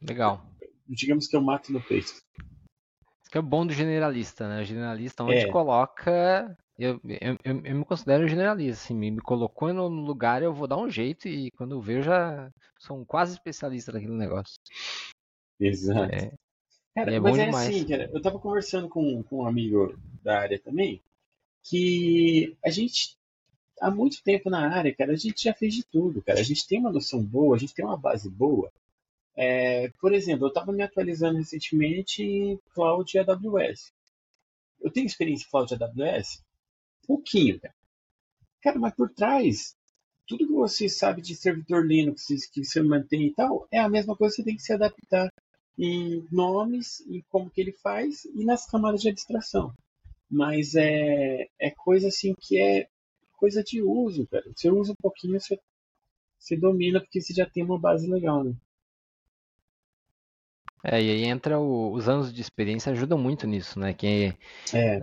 [0.00, 0.44] Legal.
[0.88, 2.06] digamos que eu mato no peito.
[2.06, 4.62] Isso que é o bom do generalista, né?
[4.62, 5.50] O generalista, onde É.
[5.50, 6.56] coloca.
[6.78, 10.66] Eu, eu, eu, eu me considero generalista, assim, me, me colocou no lugar, eu vou
[10.66, 14.54] dar um jeito e quando eu vejo já sou um quase especialista naquele negócio.
[15.60, 16.14] Exato.
[16.14, 16.32] É,
[16.94, 17.68] Cara, é mas é demais.
[17.68, 21.00] assim, cara, eu tava conversando com, com um amigo da área também,
[21.62, 23.16] que a gente,
[23.80, 26.38] há muito tempo na área, cara, a gente já fez de tudo, cara.
[26.38, 28.70] A gente tem uma noção boa, a gente tem uma base boa.
[29.34, 33.90] É, por exemplo, eu estava me atualizando recentemente em Cloud e AWS.
[34.82, 36.42] Eu tenho experiência em Cloud AWS?
[37.06, 37.74] Pouquinho, cara.
[38.62, 39.76] Cara, mas por trás,
[40.28, 44.16] tudo que você sabe de servidor Linux que você mantém e tal, é a mesma
[44.16, 45.32] coisa, você tem que se adaptar
[45.78, 49.74] em nomes, em como que ele faz e nas camadas de abstração.
[50.30, 52.88] Mas é, é coisa assim que é
[53.34, 54.44] coisa de uso, cara.
[54.56, 55.58] Você usa um pouquinho, você,
[56.38, 58.54] você domina, porque você já tem uma base legal, né?
[60.84, 63.92] É, e aí entra o- os anos de experiência ajudam muito nisso, né?
[63.94, 64.36] Que
[64.72, 65.02] É,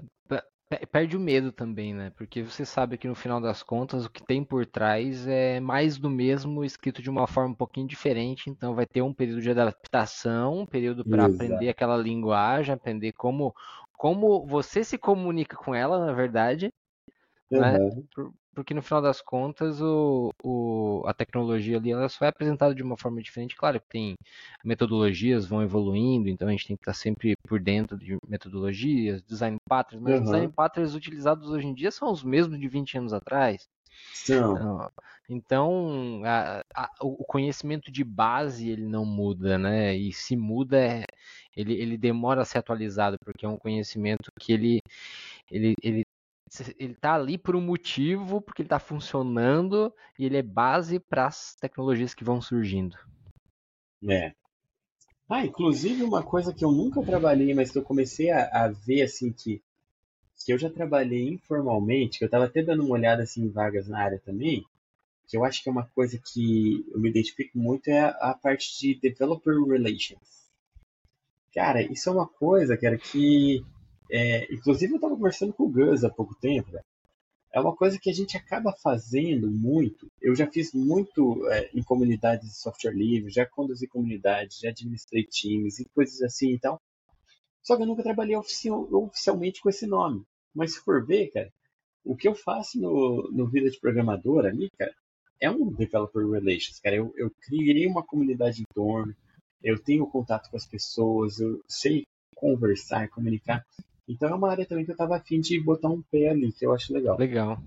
[0.92, 2.12] perde o medo também, né?
[2.12, 5.98] Porque você sabe que no final das contas o que tem por trás é mais
[5.98, 8.50] do mesmo, escrito de uma forma um pouquinho diferente.
[8.50, 13.54] Então vai ter um período de adaptação, um período para aprender aquela linguagem, aprender como
[13.94, 16.74] como você se comunica com ela, na verdade,
[17.52, 17.80] né?
[18.54, 22.84] Porque no final das contas o, o- a tecnologia ali ela só é apresentada de
[22.84, 23.56] uma forma diferente.
[23.56, 24.16] Claro que tem
[24.64, 29.58] metodologias vão evoluindo, então a gente tem que estar sempre por dentro de metodologias, design
[29.68, 30.26] patterns, mas os aham.
[30.26, 33.68] design patterns utilizados hoje em dia são os mesmos de 20 anos atrás.
[34.14, 34.70] São.
[35.30, 39.96] Então, a, a, o conhecimento de base ele não muda, né?
[39.96, 41.06] E se muda, é,
[41.56, 44.82] ele, ele demora a ser atualizado, porque é um conhecimento que ele,
[45.52, 46.06] ele, ele
[46.78, 51.28] ele está ali por um motivo, porque ele está funcionando e ele é base para
[51.28, 52.98] as tecnologias que vão surgindo.
[54.08, 54.34] É.
[55.30, 59.04] Ah, inclusive uma coisa que eu nunca trabalhei, mas que eu comecei a, a ver
[59.04, 59.62] assim que,
[60.44, 63.88] que eu já trabalhei informalmente, que eu estava até dando uma olhada assim em vagas
[63.88, 64.66] na área também,
[65.28, 68.34] que eu acho que é uma coisa que eu me identifico muito é a, a
[68.34, 70.50] parte de developer relations.
[71.54, 73.64] Cara, isso é uma coisa, cara, que
[74.10, 76.82] é, inclusive eu estava conversando com o Gus há pouco tempo, né?
[77.52, 80.10] é uma coisa que a gente acaba fazendo muito.
[80.22, 85.24] Eu já fiz muito é, em comunidades de software livre, já conduzi comunidades, já administrei
[85.24, 86.80] times e coisas assim e tal.
[87.62, 90.24] Só que eu nunca trabalhei oficial, oficialmente com esse nome.
[90.54, 91.52] Mas se for ver, cara,
[92.04, 94.94] o que eu faço no, no Vida de Programador ali, cara,
[95.42, 96.96] é um Developer Relations, cara.
[96.96, 99.16] Eu, eu criei uma comunidade em torno,
[99.64, 103.66] eu tenho contato com as pessoas, eu sei conversar, comunicar.
[104.10, 106.66] Então é uma área também que eu tava afim de botar um pé ali, que
[106.66, 107.18] eu acho legal.
[107.18, 107.62] Legal.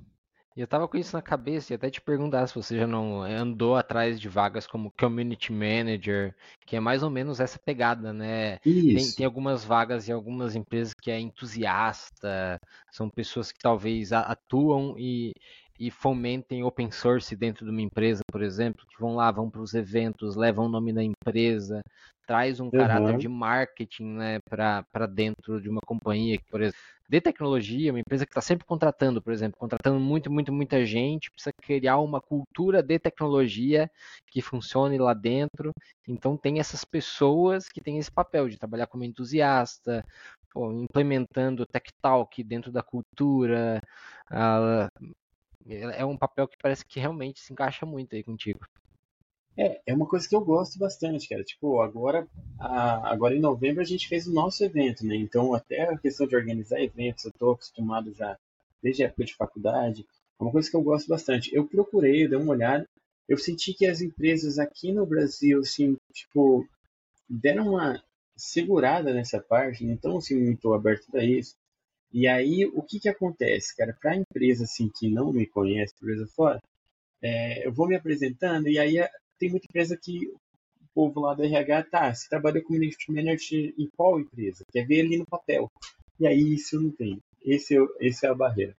[0.55, 3.23] E eu tava com isso na cabeça e até te perguntar se você já não
[3.23, 6.35] andou atrás de vagas como Community Manager,
[6.67, 8.59] que é mais ou menos essa pegada, né?
[8.59, 14.95] Tem, tem, algumas vagas em algumas empresas que é entusiasta, são pessoas que talvez atuam
[14.99, 15.33] e,
[15.81, 19.63] e fomentem open source dentro de uma empresa, por exemplo, que vão lá, vão para
[19.63, 21.81] os eventos, levam o nome da empresa,
[22.27, 22.71] traz um uhum.
[22.71, 28.01] caráter de marketing né, para dentro de uma companhia que, por exemplo, de tecnologia, uma
[28.01, 32.23] empresa que está sempre contratando, por exemplo, contratando muito, muito, muita gente, precisa criar uma
[32.23, 33.91] cultura de tecnologia
[34.29, 35.73] que funcione lá dentro.
[36.09, 40.03] Então tem essas pessoas que têm esse papel de trabalhar como entusiasta,
[40.51, 43.79] pô, implementando tech talk dentro da cultura.
[44.31, 45.13] Uh,
[45.67, 48.61] é um papel que parece que realmente se encaixa muito aí contigo.
[49.57, 51.45] É, é uma coisa que eu gosto bastante, cara.
[51.45, 52.27] Tipo, agora,
[52.59, 55.15] a, agora em novembro a gente fez o nosso evento, né?
[55.17, 58.39] Então, até a questão de organizar eventos, eu tô acostumado já
[58.83, 60.07] desde a época de faculdade.
[60.41, 61.55] É uma coisa que eu gosto bastante.
[61.55, 62.89] Eu procurei, eu dei uma olhada,
[63.29, 66.67] eu senti que as empresas aqui no Brasil, assim, tipo,
[67.29, 68.03] deram uma
[68.37, 71.55] segurada nessa parte, não estão assim muito aberto para isso.
[72.13, 73.97] E aí, o que que acontece, cara?
[74.01, 76.61] Para empresa assim que não me conhece, empresa fora,
[77.23, 78.99] é, eu vou me apresentando e aí
[79.43, 83.75] tem muita empresa que o povo lá do RH, tá, você trabalha como Community Manager
[83.77, 84.65] em qual empresa?
[84.71, 85.69] Quer ver ali no papel.
[86.21, 87.21] E aí isso não tem.
[87.45, 88.77] Esse, é, esse é a barreira.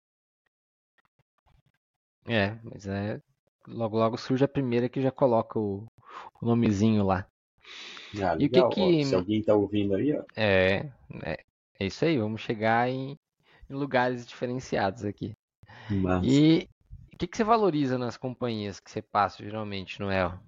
[2.26, 3.20] É, mas é.
[3.68, 5.86] Logo, logo surge a primeira que já coloca o,
[6.42, 7.28] o nomezinho lá.
[8.22, 9.02] Ah, e o que que...
[9.02, 10.24] Ó, se alguém tá ouvindo aí, ó.
[10.34, 10.90] É,
[11.24, 11.44] é,
[11.78, 13.18] é isso aí, vamos chegar em,
[13.70, 15.34] em lugares diferenciados aqui.
[15.90, 16.24] Mas...
[16.26, 16.70] E
[17.14, 20.40] o que, que você valoriza nas companhias que você passa geralmente, Noel?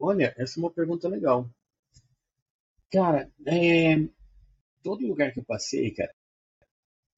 [0.00, 1.48] Olha, essa é uma pergunta legal.
[2.90, 3.96] Cara, é...
[4.82, 6.12] todo lugar que eu passei, cara,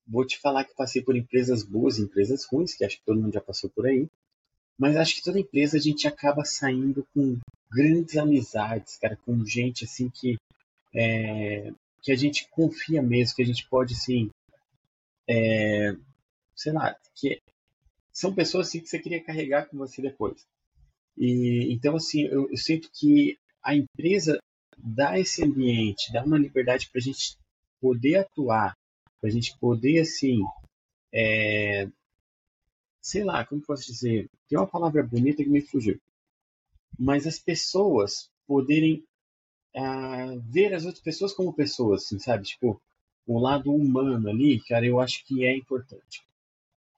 [0.07, 3.21] vou te falar que passei por empresas boas e empresas ruins, que acho que todo
[3.21, 4.09] mundo já passou por aí.
[4.77, 7.39] Mas acho que toda empresa a gente acaba saindo com
[7.71, 10.37] grandes amizades, cara, com gente assim que
[10.93, 14.29] é, que a gente confia mesmo, que a gente pode assim,
[15.29, 15.95] é,
[16.57, 17.41] sei lá, que
[18.13, 20.45] são pessoas assim que você queria carregar com você depois.
[21.17, 24.39] E, então, assim, eu, eu sinto que a empresa
[24.77, 27.37] dá esse ambiente, dá uma liberdade para a gente
[27.81, 28.77] poder atuar,
[29.21, 30.41] para a gente poder, assim,
[31.13, 31.89] é,
[33.01, 36.01] sei lá, como posso dizer, tem uma palavra bonita que me fugiu,
[36.99, 39.05] mas as pessoas poderem
[39.77, 42.45] uh, ver as outras pessoas como pessoas, assim, sabe?
[42.45, 42.81] Tipo,
[43.27, 46.23] o lado humano ali, cara, eu acho que é importante.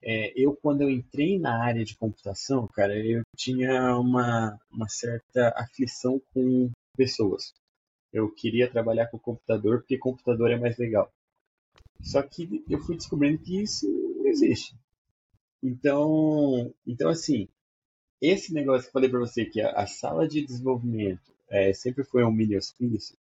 [0.07, 5.49] É, eu, quando eu entrei na área de computação, cara, eu tinha uma, uma certa
[5.57, 7.53] aflição com pessoas.
[8.13, 11.11] Eu queria trabalhar com computador porque computador é mais legal.
[12.01, 13.87] Só que eu fui descobrindo que isso
[14.17, 14.75] não existe.
[15.63, 17.47] Então, então assim,
[18.21, 22.03] esse negócio que eu falei para você que a, a, sala de desenvolvimento é, sempre
[22.03, 23.17] foi um mini hospício,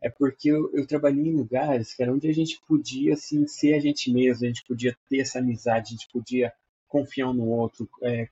[0.00, 3.80] é porque eu, eu, trabalhei em lugares era onde a gente podia assim, ser a
[3.80, 6.52] gente mesmo, a gente podia ter essa amizade, a gente podia
[6.86, 8.28] confiar um no outro, é,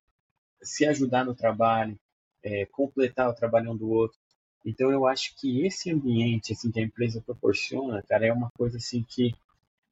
[0.63, 1.99] se ajudar no trabalho,
[2.43, 4.19] é, completar o trabalho um do outro.
[4.65, 8.79] Então eu acho que esse ambiente assim que a empresa proporciona, cara, é uma coisa
[8.79, 9.35] assim que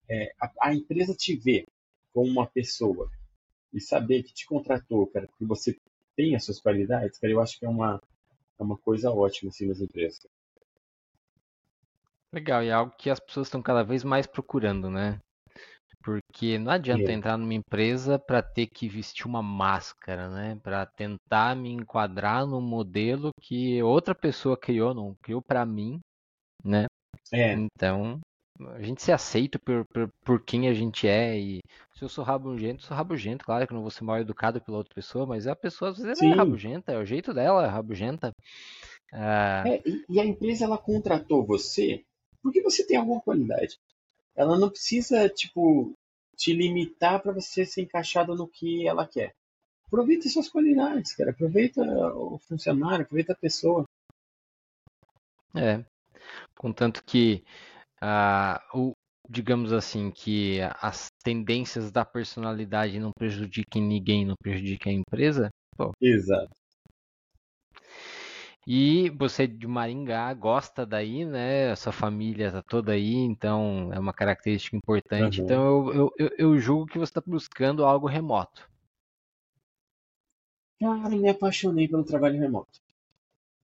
[0.09, 1.67] é, a, a, empresa te vê
[2.13, 3.11] como uma pessoa
[3.73, 5.77] e saber que te contratou, cara, que você
[6.17, 8.01] tem as suas qualidades, cara, eu acho que é uma
[8.59, 10.27] é uma coisa ótima assim nas empresas.
[12.35, 15.19] Legal, e é algo que as pessoas estão cada vez mais procurando, né?
[16.03, 17.15] Porque não adianta É.
[17.15, 20.59] entrar numa empresa para ter que vestir uma máscara, né?
[20.63, 26.01] Para tentar me enquadrar num modelo que outra pessoa criou, não criou para mim,
[26.65, 26.87] né?
[27.33, 28.19] É, Então,
[28.75, 31.39] a gente se aceita por, por, por quem a gente é.
[31.39, 31.61] E
[31.95, 33.45] se eu sou rabugento, sou rabugento.
[33.45, 35.99] Claro que eu não vou ser mal educado pela outra pessoa, mas a pessoa às
[35.99, 36.35] vezes é sim.
[36.35, 38.33] rabugenta, é o jeito dela, é rabugenta.
[39.13, 42.05] Ah, É, e, e a empresa ela contratou você
[42.45, 43.81] porque você tem alguma qualidade.
[44.37, 45.95] Ela não precisa, tipo,
[46.37, 49.35] te limitar para você ser encaixado no que ela quer.
[49.87, 51.31] Aproveita suas qualidades, cara.
[51.31, 51.81] Aproveita
[52.15, 53.85] o funcionário, aproveita a pessoa.
[55.57, 55.83] é.
[56.59, 57.43] Contanto que,
[58.01, 58.93] ah, o,
[59.29, 65.49] digamos assim, que as tendências da personalidade não prejudiquem ninguém, não prejudiquem a empresa.
[65.77, 66.55] Pô, Exato.
[68.67, 71.71] E você de Maringá gosta daí, né?
[71.71, 75.41] A sua família tá toda aí, então é uma característica importante.
[75.41, 75.45] Aham.
[75.45, 78.69] Então eu, eu, eu, eu julgo que você está buscando algo remoto.
[80.81, 82.81] Cara, me apaixonei pelo trabalho remoto.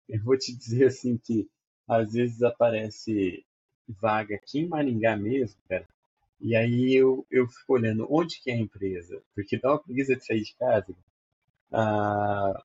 [0.08, 1.48] Eu vou te dizer assim que
[1.88, 3.46] às vezes aparece
[3.88, 5.88] vaga aqui em Maringá mesmo, cara.
[6.42, 10.16] E aí eu, eu fico olhando onde que é a empresa, porque dá uma preguiça
[10.16, 10.96] de sair de casa.
[11.72, 12.64] Ah,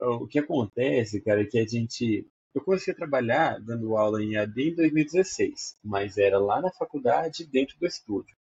[0.00, 2.26] o que acontece, cara, é que a gente.
[2.54, 7.46] Eu comecei a trabalhar dando aula em AD em 2016, mas era lá na faculdade,
[7.46, 8.34] dentro do estúdio.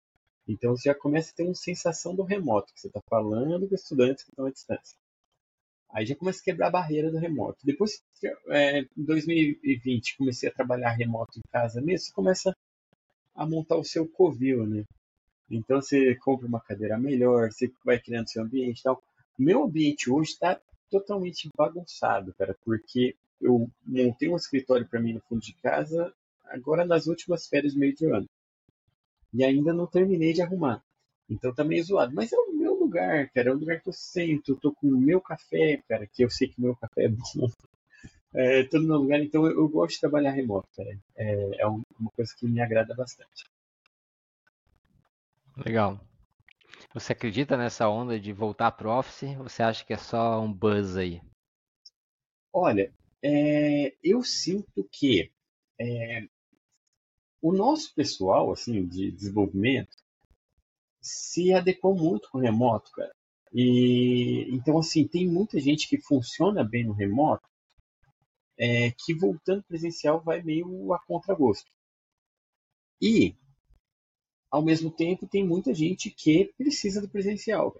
[0.47, 3.75] Então você já começa a ter uma sensação do remoto, que você está falando com
[3.75, 4.97] estudantes que estão à distância.
[5.89, 7.59] Aí já começa a quebrar a barreira do remoto.
[7.63, 8.03] Depois,
[8.49, 12.57] é, em 2020, comecei a trabalhar remoto em casa mesmo, você começa
[13.35, 14.83] a montar o seu covil, né?
[15.49, 19.01] Então você compra uma cadeira melhor, você vai criando seu ambiente e tal.
[19.37, 20.59] Meu ambiente hoje está
[20.99, 26.13] totalmente bagunçado, cara, porque eu montei um escritório para mim no fundo de casa
[26.45, 28.27] agora nas últimas férias do meio de ano.
[29.33, 30.83] E ainda não terminei de arrumar.
[31.27, 32.13] Então tá meio zoado.
[32.13, 33.49] Mas é o meu lugar, cara.
[33.49, 34.55] É o lugar que eu sento.
[34.57, 37.23] Tô com o meu café, cara, que eu sei que o meu café é bom.
[38.35, 40.97] É, tô no meu lugar, então eu, eu gosto de trabalhar remoto, cara.
[41.15, 43.45] É, é um- uma coisa que me agrada bastante.
[45.55, 45.99] Legal.
[46.93, 49.23] Você acredita nessa onda de voltar pro office?
[49.37, 51.21] Ou você acha que é só um buzz aí?
[52.51, 55.31] Olha, é, eu sinto que
[55.81, 56.27] é,
[57.41, 59.97] o nosso pessoal, assim, de desenvolvimento,
[61.01, 63.13] se adequou muito com o remoto, cara.
[63.51, 67.47] E então, assim, tem muita gente que funciona bem no remoto,
[68.57, 71.69] é, que voltando presencial vai meio a contragosto.
[73.01, 73.35] E,
[74.53, 77.75] ao mesmo tempo, tem muita gente que precisa do presencial.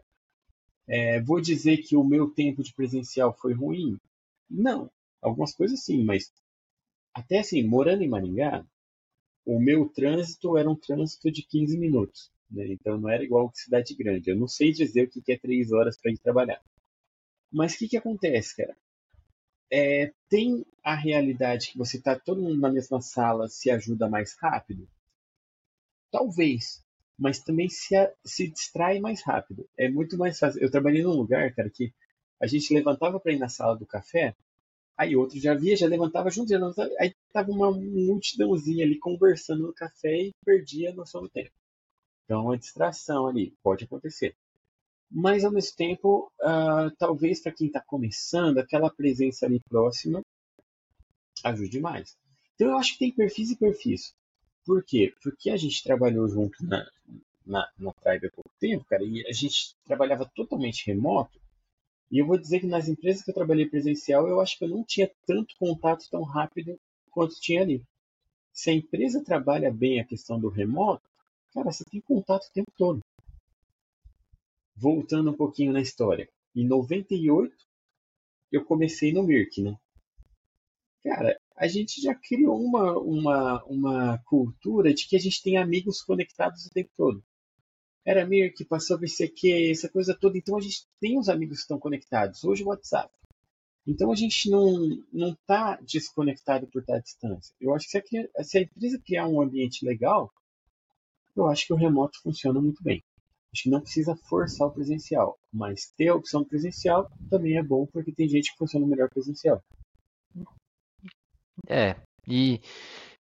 [0.88, 4.00] É, vou dizer que o meu tempo de presencial foi ruim?
[4.50, 4.90] Não.
[5.22, 6.34] Algumas coisas sim, mas
[7.14, 8.66] até assim, morando em Maringá,
[9.46, 12.32] o meu trânsito era um trânsito de 15 minutos.
[12.50, 12.66] né?
[12.70, 14.32] Então não era igual cidade grande.
[14.32, 16.60] Eu não sei dizer o que que é três horas para ir trabalhar.
[17.52, 18.76] Mas o que, que acontece, cara?
[19.72, 24.36] É, tem a realidade que você está todo mundo na mesma sala se ajuda mais
[24.40, 24.88] rápido?
[26.14, 26.86] Talvez.
[27.18, 29.68] Mas também se, se distrai mais rápido.
[29.76, 30.62] É muito mais fácil.
[30.62, 31.92] Eu trabalhei num lugar, cara, que
[32.40, 34.36] a gente levantava para ir na sala do café,
[34.96, 39.68] aí outro já via, já levantava junto, já levantava, aí tava uma multidãozinha ali conversando
[39.68, 41.52] no café e perdia a noção do tempo.
[42.26, 44.36] Então, uma distração ali, pode acontecer.
[45.10, 50.22] Mas, ao mesmo tempo, ah, talvez para quem está começando, aquela presença ali próxima
[51.44, 52.16] ajude mais.
[52.56, 54.14] Então, eu acho que tem perfis e perfis.
[54.66, 55.14] Por quê?
[55.22, 56.90] Porque a gente trabalhou junto na,
[57.46, 61.40] na, na Tribe há pouco tempo, cara, e a gente trabalhava totalmente remoto.
[62.12, 64.70] E eu vou dizer que nas empresas que eu trabalhei presencial, eu acho que eu
[64.70, 67.84] não tinha tanto contato tão rápido quanto tinha ali.
[68.52, 71.04] Se a empresa trabalha bem a questão do remoto,
[71.54, 73.02] cara, você tem contato o tempo todo.
[74.76, 76.30] Voltando um pouquinho na história.
[76.56, 77.56] Em 98,
[78.52, 79.76] eu comecei no Mirk, né?
[81.04, 86.02] Cara, a gente já criou uma, uma, uma cultura de que a gente tem amigos
[86.02, 87.24] conectados o tempo todo.
[88.06, 90.38] Era Mirk, passou VCQ, essa coisa toda.
[90.38, 92.44] Então a gente tem os amigos que estão conectados.
[92.44, 93.14] Hoje o WhatsApp.
[93.86, 97.56] Então a gente não não está desconectado por estar à distância.
[97.60, 100.32] Eu acho que se a, se a empresa criar um ambiente legal,
[101.36, 103.04] eu acho que o remoto funciona muito bem.
[103.54, 107.86] Acho que não precisa forçar o presencial, mas ter a opção presencial também é bom
[107.86, 109.64] porque tem gente que funciona melhor presencial.
[111.70, 111.96] É,
[112.28, 112.60] e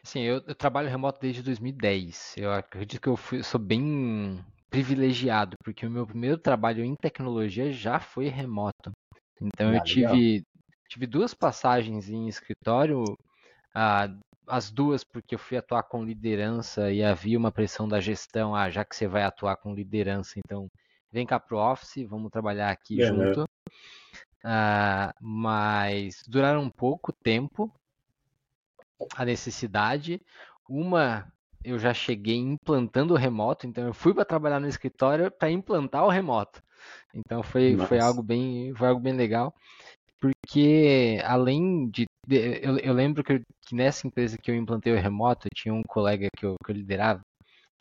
[0.03, 2.36] assim, eu, eu trabalho remoto desde 2010.
[2.38, 7.71] Eu acredito que eu fui- sou bem privilegiado, porque o meu primeiro trabalho em tecnologia
[7.71, 8.91] já foi remoto.
[9.41, 10.23] Então eu Ah, legal.
[10.23, 10.43] tive,
[10.89, 13.03] tive duas passagens em escritório,
[13.75, 14.07] ah,
[14.47, 18.69] as duas porque eu fui atuar com liderança e havia uma pressão da gestão, ah,
[18.69, 20.67] já que você vai atuar com liderança, então
[21.11, 23.01] vem cá pro office, vamos trabalhar aqui uhum.
[23.01, 23.45] junto.
[24.45, 27.71] Uh, mas duraram pouco tempo
[29.16, 30.22] a necessidade.
[30.70, 31.32] Uma
[31.64, 36.06] eu já cheguei implantando o remoto, então eu fui para trabalhar no escritório para implantar
[36.06, 36.62] o remoto.
[37.14, 39.54] Então foi, foi algo bem foi algo bem legal,
[40.20, 45.00] porque além de eu, eu lembro que, eu, que, nessa empresa que eu implantei o
[45.00, 47.22] remoto, tinha um colega que eu, que eu liderava,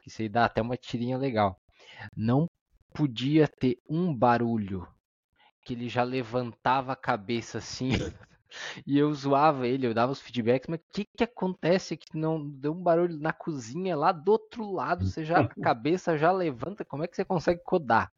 [0.03, 1.57] que se dá até uma tirinha legal.
[2.17, 2.47] Não
[2.95, 4.87] podia ter um barulho
[5.65, 7.91] que ele já levantava a cabeça assim
[8.87, 12.49] e eu zoava ele, eu dava os feedbacks, mas o que que acontece que não
[12.49, 16.85] deu um barulho na cozinha lá do outro lado, você já a cabeça já levanta,
[16.85, 18.13] como é que você consegue codar?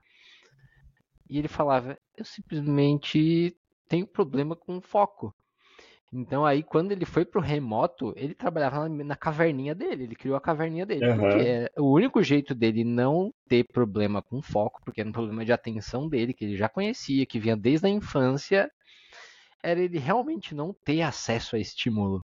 [1.28, 3.56] E ele falava, eu simplesmente
[3.86, 5.34] tenho problema com foco.
[6.10, 10.36] Então aí quando ele foi pro remoto, ele trabalhava na, na caverninha dele, ele criou
[10.36, 11.18] a caverninha dele, uhum.
[11.18, 15.44] porque é o único jeito dele não ter problema com foco, porque era um problema
[15.44, 18.70] de atenção dele, que ele já conhecia, que vinha desde a infância,
[19.62, 22.20] era ele realmente não ter acesso a estímulo.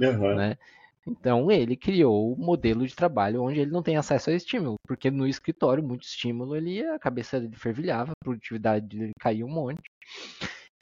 [0.00, 0.36] Uhum.
[0.36, 0.58] Né?
[1.06, 4.76] Então ele criou o um modelo de trabalho onde ele não tem acesso a estímulo,
[4.86, 9.50] porque no escritório muito estímulo ele a cabeça dele fervilhava, a produtividade dele caía um
[9.50, 9.88] monte.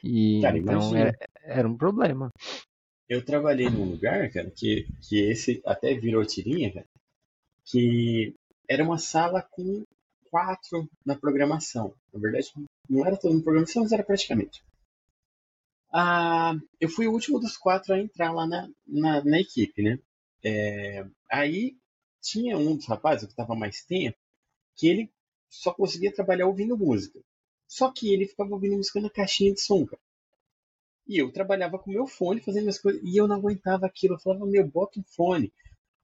[0.03, 2.29] E cara, então era, era, um problema.
[3.07, 6.87] Eu trabalhei num lugar, cara, que, que esse até virou tirinha, cara,
[7.63, 8.33] que
[8.67, 9.83] era uma sala com
[10.29, 11.93] quatro na programação.
[12.11, 12.51] Na verdade,
[12.89, 14.63] não era todo na programação, mas era praticamente.
[15.97, 19.97] Ah, eu fui o último dos quatro a entrar lá na, na, na equipe, né?
[20.43, 21.77] É, aí
[22.21, 24.17] tinha um dos rapazes que estava mais tempo,
[24.75, 25.09] que ele
[25.49, 27.17] só conseguia trabalhar ouvindo música.
[27.65, 30.01] Só que ele ficava ouvindo música na caixinha de som, cara.
[31.07, 34.15] E eu trabalhava com meu fone, fazendo minhas coisas, e eu não aguentava aquilo.
[34.15, 35.53] Eu falava, meu, bota um fone.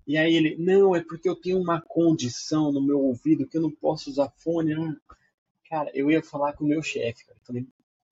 [0.08, 3.62] E aí ele, não, é porque eu tenho uma condição no meu ouvido que eu
[3.62, 4.74] não posso usar fone.
[4.74, 4.96] Ah,
[5.68, 7.38] cara, eu ia falar com o meu chefe, cara.
[7.38, 7.68] Eu falei,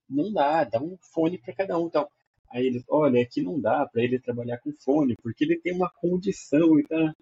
[0.10, 1.88] não dá, dá um fone para cada um.
[1.88, 2.08] Então,
[2.50, 5.90] aí ele, olha, aqui não dá para ele trabalhar com fone, porque ele tem uma
[5.90, 6.80] condição.
[6.80, 7.14] Então,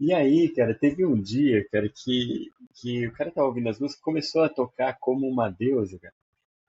[0.00, 4.02] e aí, cara, teve um dia, cara, que, que o cara tava ouvindo as músicas
[4.02, 6.14] começou a tocar como uma deusa, cara.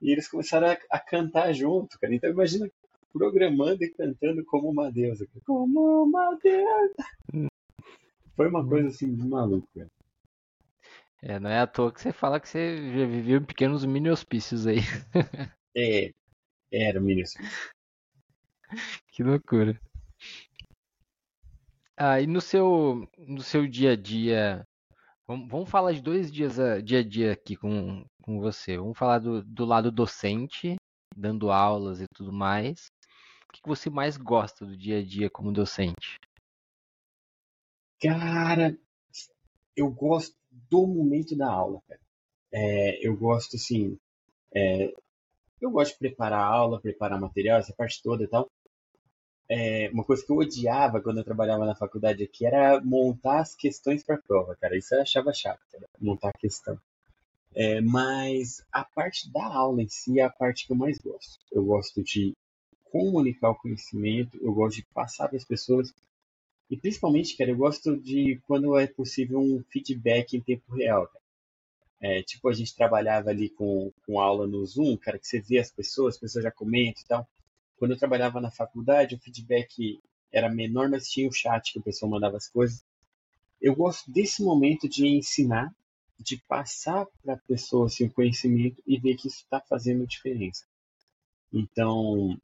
[0.02, 2.14] E eles começaram a, a cantar junto, cara.
[2.14, 2.70] Então imagina
[3.14, 5.26] programando e cantando como uma deusa.
[5.28, 5.42] Cara.
[5.46, 7.50] Como uma deusa.
[8.36, 9.88] Foi uma coisa assim maluca.
[11.22, 14.10] É, não é à toa que você fala que você já viveu em pequenos mini
[14.10, 14.80] hospícios aí.
[15.76, 16.14] é,
[16.72, 17.70] era mini hospício.
[19.12, 19.82] Que loucura.
[21.98, 24.66] Ah, e no seu, no seu dia a dia,
[25.28, 28.78] vamos, vamos falar de dois dias a, dia a dia aqui com, com você.
[28.78, 30.76] Vamos falar do, do lado docente,
[31.14, 32.88] dando aulas e tudo mais.
[33.50, 36.18] O que você mais gosta do dia a dia como docente?
[38.00, 38.78] Cara,
[39.76, 40.39] eu gosto
[40.70, 42.00] do momento da aula, cara.
[42.52, 43.98] É, eu gosto, assim,
[44.54, 44.92] é,
[45.62, 48.50] eu gosto de preparar aula, preparar material, essa parte toda e tal
[49.50, 53.56] é, uma coisa que eu odiava quando eu trabalhava na faculdade aqui era montar as
[53.56, 54.78] questões para prova, cara.
[54.78, 56.80] Isso eu achava chato, cara, montar a questão.
[57.56, 61.40] É, mas a parte da aula em si é a parte que eu mais gosto.
[61.52, 62.38] Eu gosto de
[62.92, 65.92] comunicar o conhecimento, eu gosto de passar para as pessoas.
[66.70, 71.08] E principalmente, cara, eu gosto de quando é possível um feedback em tempo real.
[71.08, 71.20] Cara.
[72.02, 75.58] É, tipo, a gente trabalhava ali com, com aula no Zoom, cara, que você vê
[75.60, 77.28] as pessoas, as pessoas já comentam e tal.
[77.78, 80.00] Quando eu trabalhava na faculdade, o feedback
[80.32, 82.86] era menor, mas tinha o chat que o pessoal mandava as coisas.
[83.60, 85.74] Eu gosto desse momento de ensinar,
[86.18, 90.66] de passar para a pessoa assim, o conhecimento e ver que isso está fazendo diferença.
[91.52, 92.40] Então,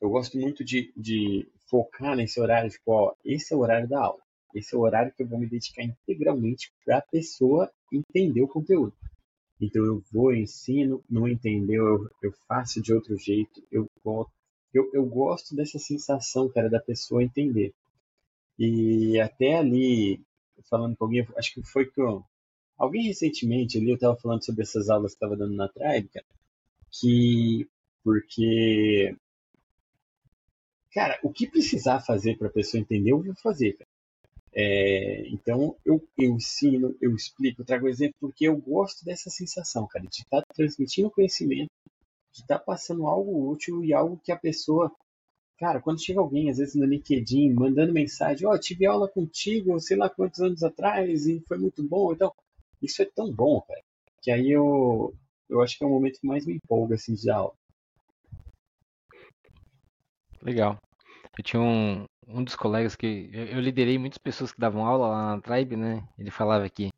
[0.00, 4.00] eu gosto muito de, de focar nesse horário, tipo, ó, esse é o horário da
[4.00, 4.20] aula.
[4.54, 8.48] Esse é o horário que eu vou me dedicar integralmente para a pessoa entender o
[8.48, 8.94] conteúdo.
[9.60, 13.88] Então eu vou, ensino, não entendeu, eu, eu faço de outro jeito, eu
[14.72, 17.72] eu, eu gosto dessa sensação, cara, da pessoa entender.
[18.58, 20.22] E até ali,
[20.68, 22.22] falando com alguém, acho que foi com
[22.76, 26.26] alguém recentemente ali, eu estava falando sobre essas aulas que estava dando na Tribe, cara,
[26.90, 27.68] que
[28.04, 29.16] porque
[30.96, 33.76] cara, o que precisar fazer para a pessoa entender, eu vou fazer.
[34.54, 39.86] É, então eu, eu ensino, eu explico, eu trago exemplo porque eu gosto dessa sensação,
[39.86, 41.68] cara, de estar tá transmitindo conhecimento
[42.32, 44.90] de estar tá passando algo útil e algo que a pessoa.
[45.58, 49.78] Cara, quando chega alguém, às vezes no LinkedIn, mandando mensagem, ó, oh, tive aula contigo,
[49.80, 52.12] sei lá quantos anos atrás, e foi muito bom.
[52.12, 52.32] Então,
[52.82, 53.80] isso é tão bom, cara,
[54.22, 55.14] que aí eu,
[55.48, 57.54] eu acho que é o momento que mais me empolga, assim, de aula.
[60.42, 60.78] Legal.
[61.38, 63.30] Eu tinha um, um dos colegas que.
[63.32, 66.06] Eu, liderei muitas pessoas que davam aula lá na Tribe, né?
[66.18, 66.88] Ele falava que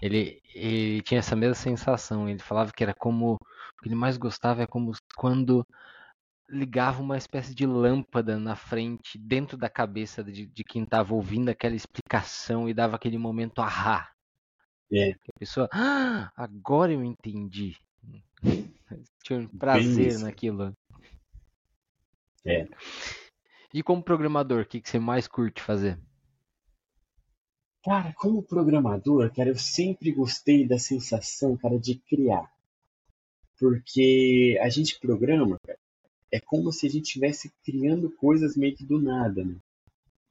[0.00, 2.28] ele, ele tinha essa mesma sensação.
[2.28, 3.34] Ele falava que era como.
[3.34, 5.66] O que ele mais gostava é como quando
[6.48, 11.48] ligava uma espécie de lâmpada na frente, dentro da cabeça de, de quem estava ouvindo
[11.48, 14.10] aquela explicação e dava aquele momento ahá.
[14.92, 15.14] É.
[15.14, 17.76] Que a pessoa, ah, agora eu entendi.
[19.24, 20.76] Tinha um prazer naquilo.
[22.44, 22.68] É.
[23.74, 25.98] E como programador, o que, que você mais curte fazer?
[27.84, 32.52] Cara, como programador, cara, eu sempre gostei da sensação, cara, de criar.
[33.58, 35.78] Porque a gente programa, cara,
[36.30, 39.56] é como se a gente estivesse criando coisas meio que do nada, né?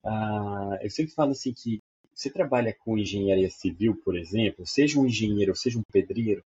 [0.04, 1.82] Ah, eu sempre falo assim que
[2.14, 6.44] você trabalha com engenharia civil, por exemplo, seja um engenheiro, seja um pedreiro,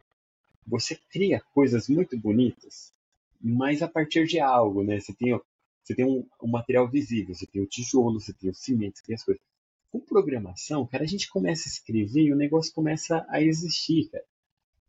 [0.66, 2.94] você cria coisas muito bonitas,
[3.42, 5.00] mas a partir de algo, né?
[5.00, 5.40] Você tem,
[5.84, 9.06] você tem um, um material visível, você tem o tijolo, você tem o cimento, você
[9.06, 9.44] tem as coisas.
[9.92, 14.26] Com programação, cara, a gente começa a escrever e o negócio começa a existir, cara.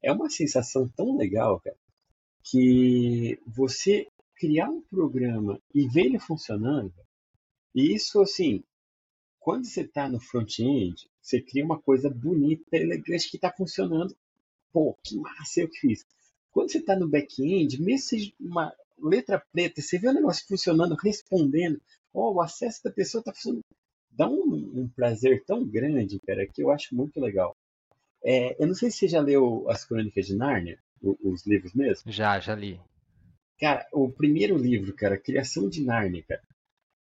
[0.03, 1.77] É uma sensação tão legal, cara,
[2.43, 6.93] que você criar um programa e ver ele funcionando,
[7.75, 8.63] e isso, assim,
[9.41, 14.17] quando você está no front-end, você cria uma coisa bonita, elegante, que está funcionando.
[14.73, 16.07] Pô, que massa eu que fiz.
[16.53, 20.95] Quando você está no back-end, mesmo seja uma letra preta, você vê o negócio funcionando,
[20.95, 21.81] respondendo,
[22.13, 23.65] oh, o acesso da pessoa está funcionando.
[24.11, 27.57] Dá um, um, prazer tão grande, cara, que eu acho muito legal.
[28.23, 31.75] É, eu não sei se você já leu As Crônicas de Nárnia, os, os livros
[31.75, 32.11] mesmo.
[32.11, 32.81] Já, já li.
[33.59, 36.43] Cara, o primeiro livro, cara, Criação de Nárnia, cara,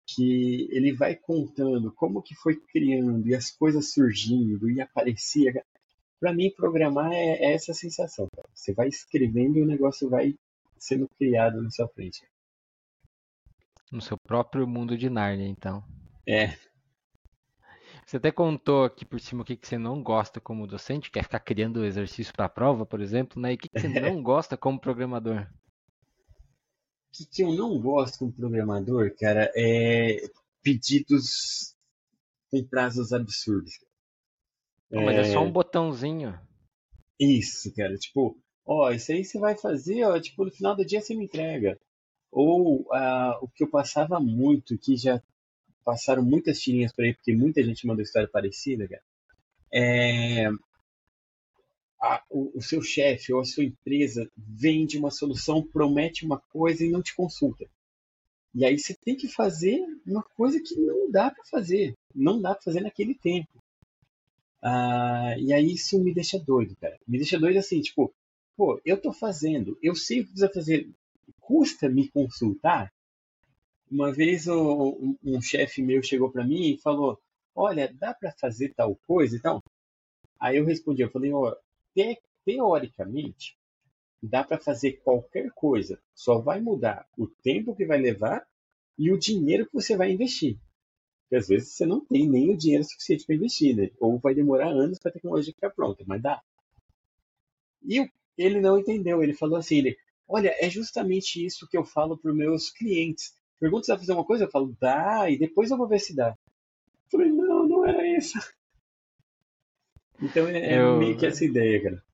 [0.07, 5.64] que ele vai contando como que foi criando e as coisas surgindo e aparecia.
[6.20, 8.28] Para mim, programar é, é, essa sensação.
[8.34, 8.49] Cara.
[8.55, 10.34] Você vai escrevendo e o negócio vai
[10.85, 12.20] sendo criado na sua frente.
[13.91, 15.85] No seu próprio mundo de Nárnia, então.
[16.26, 16.57] É.
[18.07, 21.22] Você até contou aqui por cima o que, que você não gosta como docente, quer
[21.22, 23.53] ficar criando exercício para a prova, por exemplo, né?
[23.53, 25.47] E o que, que você não gosta como programador?
[27.12, 30.16] que, que eu não gosto como programador, cara, é
[30.62, 31.76] pedidos
[32.51, 33.72] com prazos absurdos.
[34.91, 35.20] Oh, mas é...
[35.20, 36.39] é só um botãozinho.
[37.20, 37.97] Isso, cara.
[37.97, 41.24] Tipo, ó, isso aí você vai fazer, ó, tipo, no final do dia você me
[41.24, 41.78] entrega.
[42.30, 45.22] Ou uh, o que eu passava muito, que já
[45.84, 49.02] passaram muitas tirinhas por aí, porque muita gente mandou história parecida, cara.
[49.74, 50.48] É,
[52.00, 56.84] a, o, o, seu chefe ou a sua empresa vende uma solução, promete uma coisa
[56.84, 57.66] e não te consulta.
[58.54, 62.54] E aí você tem que fazer uma coisa que não dá para fazer, não dá
[62.54, 63.62] para fazer naquele tempo.
[64.62, 66.98] Ah, e aí isso me deixa doido, cara.
[67.06, 68.12] Me deixa doido assim, tipo,
[68.57, 70.90] pô, eu tô fazendo, eu sei o que precisa fazer,
[71.40, 72.92] custa me consultar?
[73.90, 77.20] Uma vez um, um chefe meu chegou para mim e falou,
[77.55, 79.62] olha, dá para fazer tal coisa e tal?
[80.40, 81.30] Aí eu respondi, eu falei,
[81.94, 83.57] te, teoricamente,
[84.22, 86.00] dá para fazer qualquer coisa.
[86.14, 88.46] Só vai mudar o tempo que vai levar
[88.98, 90.59] e o dinheiro que você vai investir.
[91.22, 93.90] Porque às vezes você não tem nem o dinheiro suficiente para investir, né?
[93.98, 96.42] Ou vai demorar anos para a tecnologia ficar pronta, mas dá.
[97.84, 99.22] E ele não entendeu.
[99.22, 99.97] Ele falou assim: ele,
[100.28, 103.35] olha, é justamente isso que eu falo para os meus clientes.
[103.61, 106.16] Pergunta se vai fazer uma coisa, eu falo, dá, e depois eu vou ver se
[106.16, 106.30] dá.
[106.30, 108.39] Eu falei, não, não era isso.
[110.20, 110.99] Então é, é eu...
[110.99, 112.05] meio que essa ideia, cara.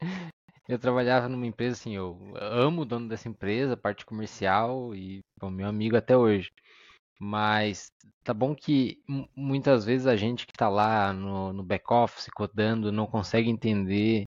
[0.68, 5.48] Eu trabalhava numa empresa assim, eu amo o dono dessa empresa, parte comercial e o
[5.48, 6.50] meu amigo até hoje.
[7.20, 7.92] Mas
[8.24, 9.00] tá bom que
[9.36, 14.24] muitas vezes a gente que tá lá no, no back-office codando não consegue entender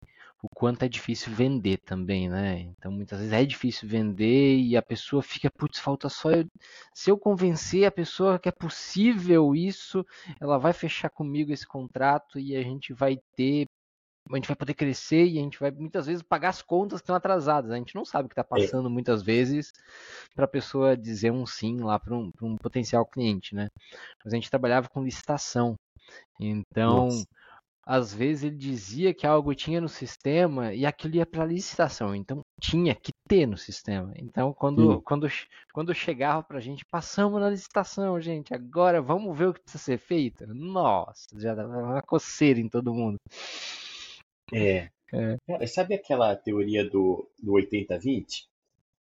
[0.42, 2.58] o quanto é difícil vender também, né?
[2.58, 6.44] Então muitas vezes é difícil vender e a pessoa fica, putz, falta só eu.
[6.92, 10.04] Se eu convencer a pessoa que é possível isso,
[10.40, 13.66] ela vai fechar comigo esse contrato e a gente vai ter.
[14.30, 17.04] A gente vai poder crescer e a gente vai muitas vezes pagar as contas que
[17.04, 17.70] estão atrasadas.
[17.70, 18.60] A gente não sabe o que está é.
[18.60, 19.72] passando muitas vezes
[20.34, 23.68] para a pessoa dizer um sim lá para um, um potencial cliente, né?
[24.24, 25.76] Mas a gente trabalhava com licitação.
[26.40, 27.06] Então.
[27.06, 27.26] Nossa
[27.84, 32.40] às vezes ele dizia que algo tinha no sistema e aquilo ia para licitação, então
[32.60, 34.12] tinha que ter no sistema.
[34.16, 35.26] Então quando, quando,
[35.72, 39.82] quando chegava para a gente, passamos na licitação, gente, agora vamos ver o que precisa
[39.82, 40.46] ser feito.
[40.46, 43.18] Nossa, já dava uma coceira em todo mundo.
[44.52, 44.90] É.
[45.12, 45.66] é.
[45.66, 48.46] sabe aquela teoria do, do 80-20?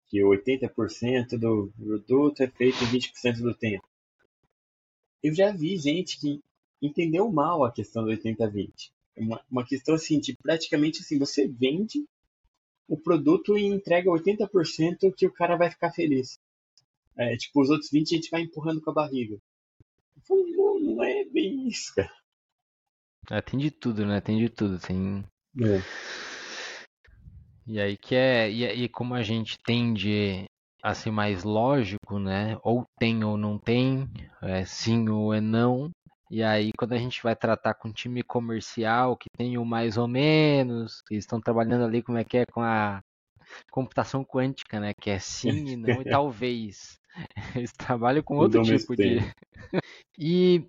[0.07, 3.83] Que 80% do produto é feito em 20% do tempo.
[5.23, 6.41] Eu já vi gente que
[6.81, 8.91] entendeu mal a questão do 80-20.
[9.15, 12.05] É uma, uma questão assim de praticamente assim, você vende
[12.87, 16.39] o produto e entrega 80% que o cara vai ficar feliz.
[17.15, 19.37] É, tipo, os outros 20 a gente vai empurrando com a barriga.
[20.27, 22.11] Falei, não, não é bem isso, cara.
[23.29, 24.19] É, tem de tudo, né?
[24.19, 24.79] Tem de tudo.
[24.79, 25.23] Tem.
[25.61, 25.81] É.
[27.67, 28.49] E aí que é.
[28.51, 30.45] E, e como a gente tende
[30.83, 32.57] a ser mais lógico, né?
[32.63, 34.09] Ou tem ou não tem,
[34.41, 35.91] é sim ou é não.
[36.31, 40.07] E aí, quando a gente vai tratar com time comercial, que tem o mais ou
[40.07, 43.03] menos, eles estão trabalhando ali como é que é com a
[43.69, 44.93] computação quântica, né?
[44.93, 46.97] Que é sim e não e talvez.
[47.59, 49.17] Eles trabalham com outro tipo de.
[50.17, 50.65] e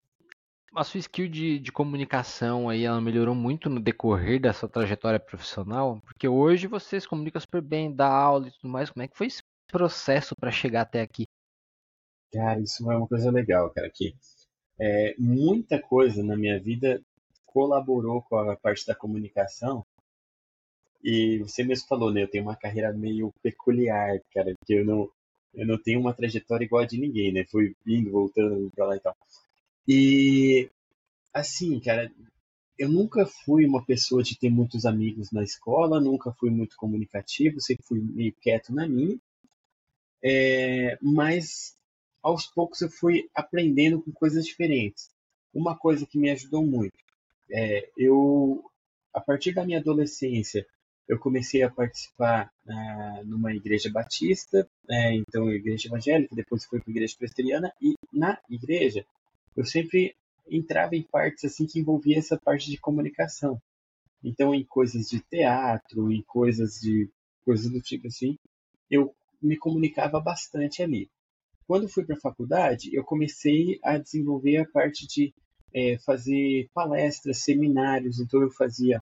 [0.75, 5.21] a sua skill de, de comunicação aí, ela melhorou muito no decorrer da sua trajetória
[5.21, 6.01] profissional?
[6.03, 8.91] Porque hoje você se comunica super bem, dá aula e tudo mais.
[8.91, 11.23] Como é que foi esse processo para chegar até aqui?
[12.33, 14.17] Cara, isso é uma coisa legal, cara, que
[14.85, 17.01] é, muita coisa na minha vida
[17.47, 19.87] colaborou com a parte da comunicação.
[21.05, 22.25] E você mesmo falou, né?
[22.25, 25.09] Eu tenho uma carreira meio peculiar, cara, que eu não,
[25.55, 27.45] eu não tenho uma trajetória igual a de ninguém, né?
[27.45, 29.17] Fui vindo, voltando pra lá e tal.
[29.87, 30.69] E,
[31.33, 32.11] assim, cara,
[32.77, 37.61] eu nunca fui uma pessoa de ter muitos amigos na escola, nunca fui muito comunicativo,
[37.61, 39.17] sempre fui meio quieto na minha.
[40.25, 41.77] É, mas
[42.23, 45.11] aos poucos eu fui aprendendo com coisas diferentes.
[45.53, 46.97] Uma coisa que me ajudou muito,
[47.51, 48.65] é, eu
[49.13, 50.67] a partir da minha adolescência
[51.09, 56.91] eu comecei a participar ah, numa igreja batista, é, então igreja evangélica, depois fui para
[56.91, 59.05] igreja presbiteriana e na igreja
[59.55, 60.15] eu sempre
[60.49, 63.61] entrava em partes assim que envolvia essa parte de comunicação.
[64.25, 67.11] Então em coisas de teatro, em coisas de
[67.45, 68.39] coisas do tipo assim,
[68.91, 71.11] eu me comunicava bastante ali.
[71.73, 75.33] Quando fui para a faculdade, eu comecei a desenvolver a parte de
[75.73, 78.21] é, fazer palestras, seminários.
[78.21, 79.03] Então, eu fazia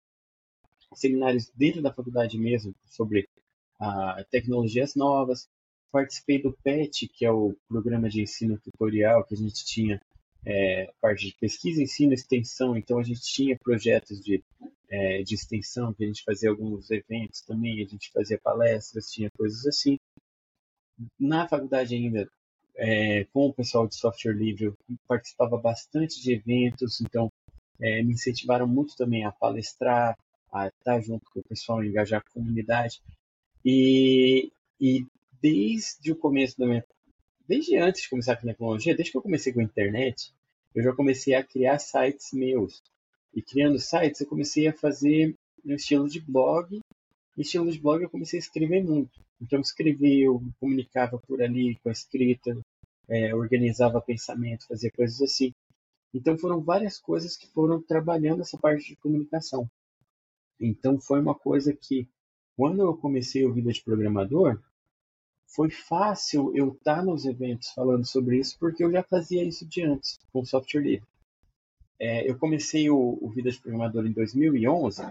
[0.94, 3.26] seminários dentro da faculdade mesmo sobre
[3.80, 5.48] ah, tecnologias novas.
[5.94, 10.02] Participei do PET, que é o programa de ensino tutorial que a gente tinha
[10.46, 12.76] é, parte de pesquisa, ensino, extensão.
[12.76, 14.44] Então, a gente tinha projetos de,
[14.90, 19.32] é, de extensão, que a gente fazia alguns eventos também, a gente fazia palestras, tinha
[19.32, 19.98] coisas assim.
[21.18, 22.28] Na faculdade ainda,
[22.78, 27.32] é, com o pessoal de software livre, eu participava bastante de eventos, então
[27.80, 30.18] é, me incentivaram muito também a palestrar,
[30.52, 33.02] a estar junto com o pessoal, engajar a comunidade.
[33.66, 35.06] E, e
[35.42, 36.86] desde o começo da minha.
[37.48, 40.34] Desde antes de começar com tecnologia, desde que eu comecei com a internet,
[40.76, 42.84] eu já comecei a criar sites meus.
[43.34, 46.80] E criando sites, eu comecei a fazer no estilo de blog.
[47.38, 49.20] E estilo de blog, eu comecei a escrever muito.
[49.42, 52.58] Então, escrevia, eu comunicava por ali com a escrita,
[53.08, 55.54] é, organizava pensamento, fazia coisas assim.
[56.14, 59.70] Então, foram várias coisas que foram trabalhando essa parte de comunicação.
[60.60, 62.08] Então, foi uma coisa que,
[62.56, 64.60] quando eu comecei a Vida de Programador,
[65.46, 69.84] foi fácil eu estar nos eventos falando sobre isso, porque eu já fazia isso de
[69.84, 71.08] antes, com software livre.
[72.00, 75.04] É, eu comecei o, o Vida de Programador em 2011,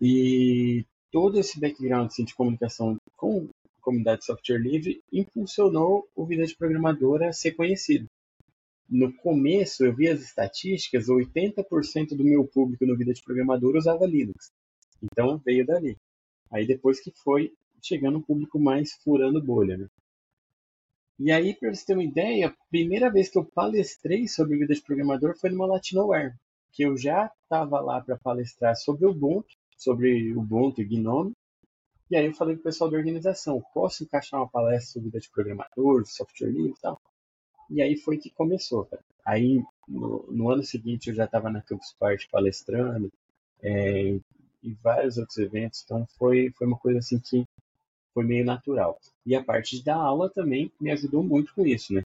[0.00, 3.48] e todo esse background assim, de comunicação com
[3.78, 8.06] a comunidade de software livre impulsionou o Vida de Programador a ser conhecido.
[8.88, 14.06] No começo, eu vi as estatísticas, 80% do meu público no Vida de Programador usava
[14.06, 14.50] Linux.
[15.02, 15.96] Então, veio dali.
[16.50, 19.88] Aí, depois que foi chegando um público mais furando bolha, né?
[21.18, 24.74] E aí, para você ter uma ideia, a primeira vez que eu palestrei sobre vida
[24.74, 26.34] de programador foi numa Latinoware,
[26.72, 31.32] que eu já estava lá para palestrar sobre o Ubuntu, sobre Ubuntu e GNOME.
[32.10, 35.20] E aí eu falei com o pessoal da organização, posso encaixar uma palestra sobre vida
[35.20, 37.00] de programador, software livre e tal?
[37.70, 39.02] E aí foi que começou, cara.
[39.24, 43.12] Aí, no, no ano seguinte, eu já estava na Campus Party palestrando,
[43.62, 44.18] é,
[44.62, 47.46] e vários outros eventos, então foi, foi uma coisa assim que
[48.12, 48.98] foi meio natural.
[49.24, 52.02] E a parte da aula também me ajudou muito com isso, né?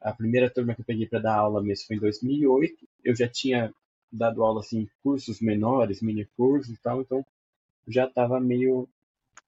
[0.00, 2.88] A primeira turma que eu peguei para dar aula mesmo foi em 2008.
[3.04, 3.72] Eu já tinha
[4.12, 7.24] dado aula assim, cursos menores, mini cursos e tal, então
[7.88, 8.88] já estava meio.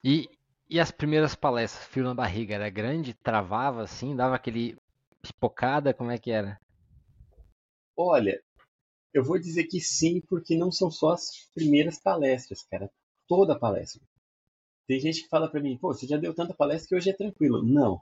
[0.03, 0.29] E,
[0.69, 3.15] e as primeiras palestras, frio na barriga, era grande?
[3.15, 4.17] Travava assim?
[4.17, 4.77] Dava aquele
[5.21, 5.93] pipocada?
[5.93, 6.59] Como é que era?
[7.97, 8.43] Olha,
[9.13, 12.91] eu vou dizer que sim, porque não são só as primeiras palestras, cara.
[13.29, 14.03] Toda palestra.
[14.87, 17.15] Tem gente que fala para mim, pô, você já deu tanta palestra que hoje é
[17.15, 17.63] tranquilo.
[17.63, 18.01] Não.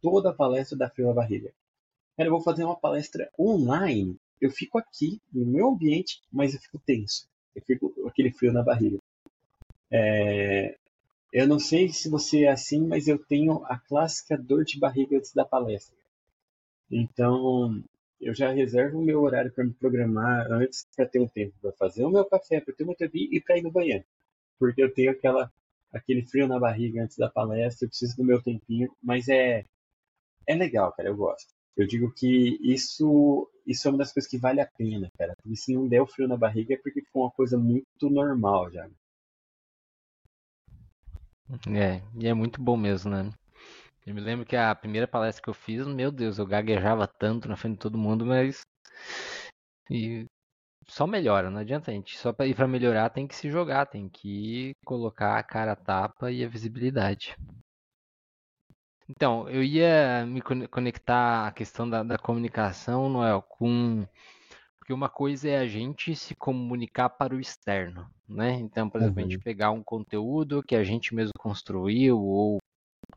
[0.00, 1.52] Toda palestra dá frio na barriga.
[2.16, 6.60] Cara, eu vou fazer uma palestra online eu fico aqui no meu ambiente, mas eu
[6.60, 7.26] fico tenso.
[7.54, 8.98] Eu fico com aquele frio na barriga.
[9.90, 10.76] É,
[11.32, 15.16] eu não sei se você é assim, mas eu tenho a clássica dor de barriga
[15.16, 15.96] antes da palestra.
[16.90, 17.82] Então,
[18.20, 21.72] eu já reservo o meu horário para me programar antes para ter um tempo para
[21.72, 24.04] fazer o meu café, para ter uma TV e para ir no banheiro.
[24.58, 25.50] Porque eu tenho aquela
[25.90, 29.64] aquele frio na barriga antes da palestra, eu preciso do meu tempinho, mas é
[30.46, 31.53] é legal, cara, eu gosto.
[31.76, 35.34] Eu digo que isso, isso é uma das coisas que vale a pena, cara.
[35.42, 38.70] Porque se não der o frio na barriga é porque foi uma coisa muito normal
[38.70, 38.88] já.
[41.68, 43.30] É, e é muito bom mesmo, né?
[44.06, 47.48] Eu me lembro que a primeira palestra que eu fiz, meu Deus, eu gaguejava tanto
[47.48, 48.62] na frente de todo mundo, mas.
[49.90, 50.26] E
[50.88, 52.18] só melhora, não adianta a gente.
[52.18, 55.76] Só para ir para melhorar tem que se jogar, tem que colocar a cara a
[55.76, 57.36] tapa e a visibilidade.
[59.08, 64.06] Então, eu ia me conectar à questão da, da comunicação, Noel, com
[64.84, 68.52] porque uma coisa é a gente se comunicar para o externo, né?
[68.52, 69.42] Então, por exemplo, a gente uhum.
[69.42, 72.58] pegar um conteúdo que a gente mesmo construiu ou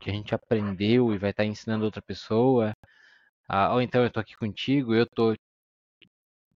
[0.00, 2.72] que a gente aprendeu e vai estar ensinando outra pessoa,
[3.46, 5.36] ah, ou então eu estou aqui contigo, eu estou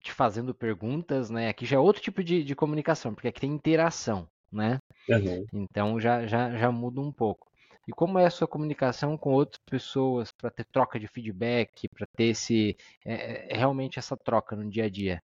[0.00, 1.50] te fazendo perguntas, né?
[1.50, 4.78] Aqui já é outro tipo de, de comunicação, porque aqui tem interação, né?
[5.10, 5.46] Uhum.
[5.52, 7.51] Então já, já, já muda um pouco.
[7.86, 12.06] E como é a sua comunicação com outras pessoas para ter troca de feedback, para
[12.16, 15.22] ter esse é, é, realmente essa troca no dia a dia?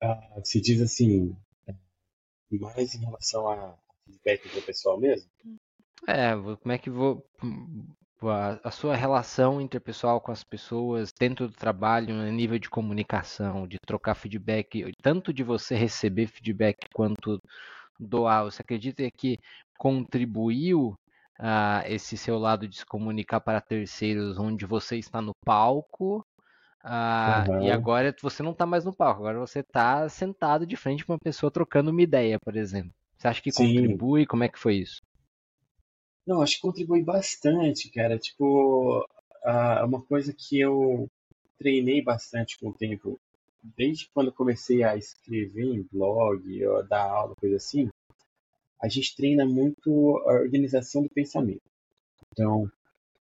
[0.00, 1.34] Ah, se diz assim,
[2.50, 5.28] mais em relação a feedback do pessoal mesmo?
[6.06, 7.26] É, como é que vou
[8.22, 13.66] a, a, sua relação interpessoal com as pessoas dentro do trabalho, no nível de comunicação,
[13.66, 17.40] de trocar feedback, tanto de você receber feedback quanto
[17.98, 18.44] doar.
[18.44, 19.38] Você acredita que
[19.78, 20.94] contribuiu
[21.38, 26.24] a uh, esse seu lado de se comunicar para terceiros, onde você está no palco
[26.84, 27.62] uh, uhum.
[27.62, 31.14] e agora você não está mais no palco, agora você está sentado de frente para
[31.14, 32.92] uma pessoa trocando uma ideia, por exemplo.
[33.16, 33.74] Você acha que Sim.
[33.74, 34.26] contribui?
[34.26, 35.02] Como é que foi isso?
[36.26, 38.18] Não, acho que contribui bastante, cara.
[38.18, 39.06] Tipo,
[39.84, 41.08] uma coisa que eu
[41.58, 43.18] treinei bastante com o tempo,
[43.76, 47.88] desde quando comecei a escrever em blog, ou dar aula, coisa assim,
[48.80, 51.62] a gente treina muito a organização do pensamento.
[52.32, 52.70] Então,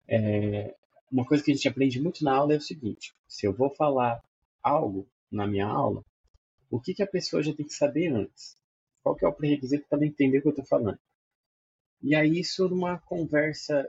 [0.09, 0.75] é,
[1.11, 3.71] uma coisa que a gente aprende muito na aula é o seguinte: se eu vou
[3.71, 4.23] falar
[4.63, 6.05] algo na minha aula,
[6.71, 8.57] o que, que a pessoa já tem que saber antes?
[9.03, 10.99] Qual que é o pré-requisito para entender o que eu estou falando?
[12.03, 13.89] E aí, isso numa conversa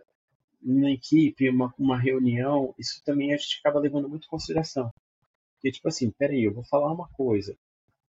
[0.62, 4.94] na equipe, uma, uma reunião, isso também a gente acaba levando muito em consideração.
[5.56, 7.56] Porque, tipo assim, peraí, eu vou falar uma coisa,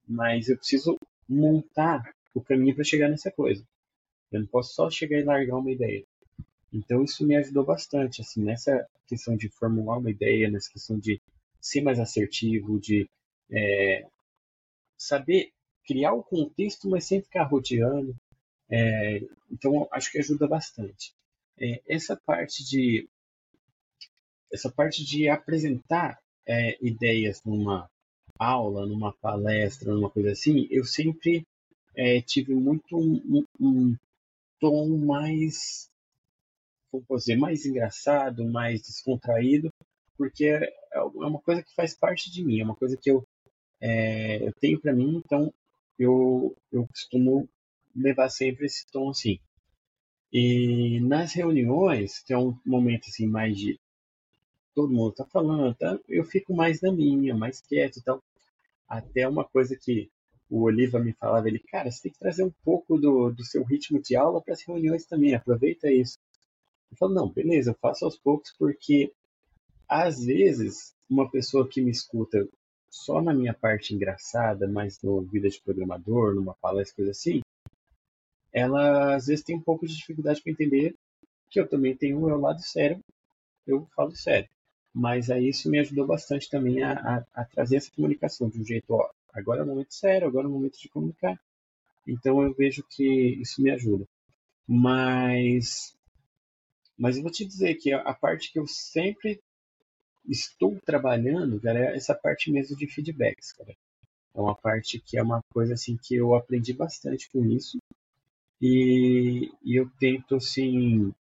[0.06, 0.98] mas eu preciso
[1.28, 3.64] montar o caminho para chegar nessa coisa.
[4.30, 6.04] Eu não posso só chegar e largar uma ideia.
[6.72, 11.20] Então, isso me ajudou bastante, assim, nessa questão de formular uma ideia, nessa questão de
[11.60, 13.08] ser mais assertivo, de
[13.50, 14.06] é,
[14.98, 15.52] saber
[15.86, 18.16] criar o contexto, mas sem ficar rodeando,
[18.70, 19.20] é,
[19.50, 21.14] então, acho que ajuda bastante.
[21.60, 23.08] É, essa parte de
[24.52, 27.88] essa parte de apresentar é, ideias numa
[28.38, 31.44] aula, numa palestra, numa coisa assim, eu sempre
[31.96, 33.96] é, tive muito um, um,
[34.60, 35.90] tom mais,
[36.90, 39.72] como dizer, mais engraçado, mais descontraído,
[40.16, 43.26] porque é, é uma coisa que faz parte de mim, é uma coisa que eu,
[43.80, 45.52] é, eu tenho para mim, então
[45.98, 47.48] eu, eu costumo
[47.94, 49.38] levar sempre esse tom assim.
[50.32, 53.78] E nas reuniões, que é um momento assim mais de
[54.74, 55.98] todo mundo tá falando, tá?
[56.08, 58.22] eu fico mais na minha, mais quieto e tal.
[58.88, 60.10] Até uma coisa que
[60.54, 63.64] o Oliva me falava, ele, cara, você tem que trazer um pouco do, do seu
[63.64, 66.16] ritmo de aula para as reuniões também, aproveita isso.
[66.92, 69.12] Eu falo, não, beleza, eu faço aos poucos porque
[69.88, 72.48] às vezes uma pessoa que me escuta
[72.88, 77.40] só na minha parte engraçada, mais no vida de programador, numa palestra, coisa assim,
[78.52, 80.94] ela às vezes tem um pouco de dificuldade para entender
[81.50, 83.00] que eu também tenho o meu lado sério,
[83.66, 84.48] eu falo sério.
[84.94, 88.64] Mas aí isso me ajudou bastante também a, a, a trazer essa comunicação de um
[88.64, 91.38] jeito, ó, agora é o momento sério, agora é o momento de comunicar.
[92.06, 93.04] Então eu vejo que
[93.40, 94.06] isso me ajuda.
[94.66, 95.96] Mas,
[96.96, 99.42] mas eu vou te dizer que a parte que eu sempre
[100.26, 103.76] estou trabalhando, cara, é essa parte mesmo de feedbacks, cara.
[104.34, 107.78] É uma parte que é uma coisa assim que eu aprendi bastante com isso
[108.60, 111.12] e, e eu tento, assim,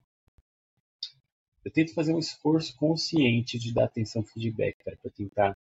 [1.65, 5.57] eu tento fazer um esforço consciente de dar atenção ao feedback, para tentar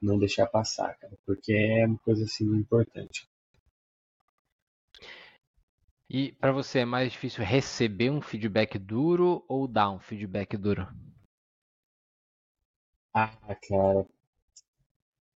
[0.00, 3.28] não deixar passar, cara, porque é uma coisa assim importante.
[6.08, 10.88] E para você é mais difícil receber um feedback duro ou dar um feedback duro?
[13.14, 13.28] Ah,
[13.68, 14.06] cara,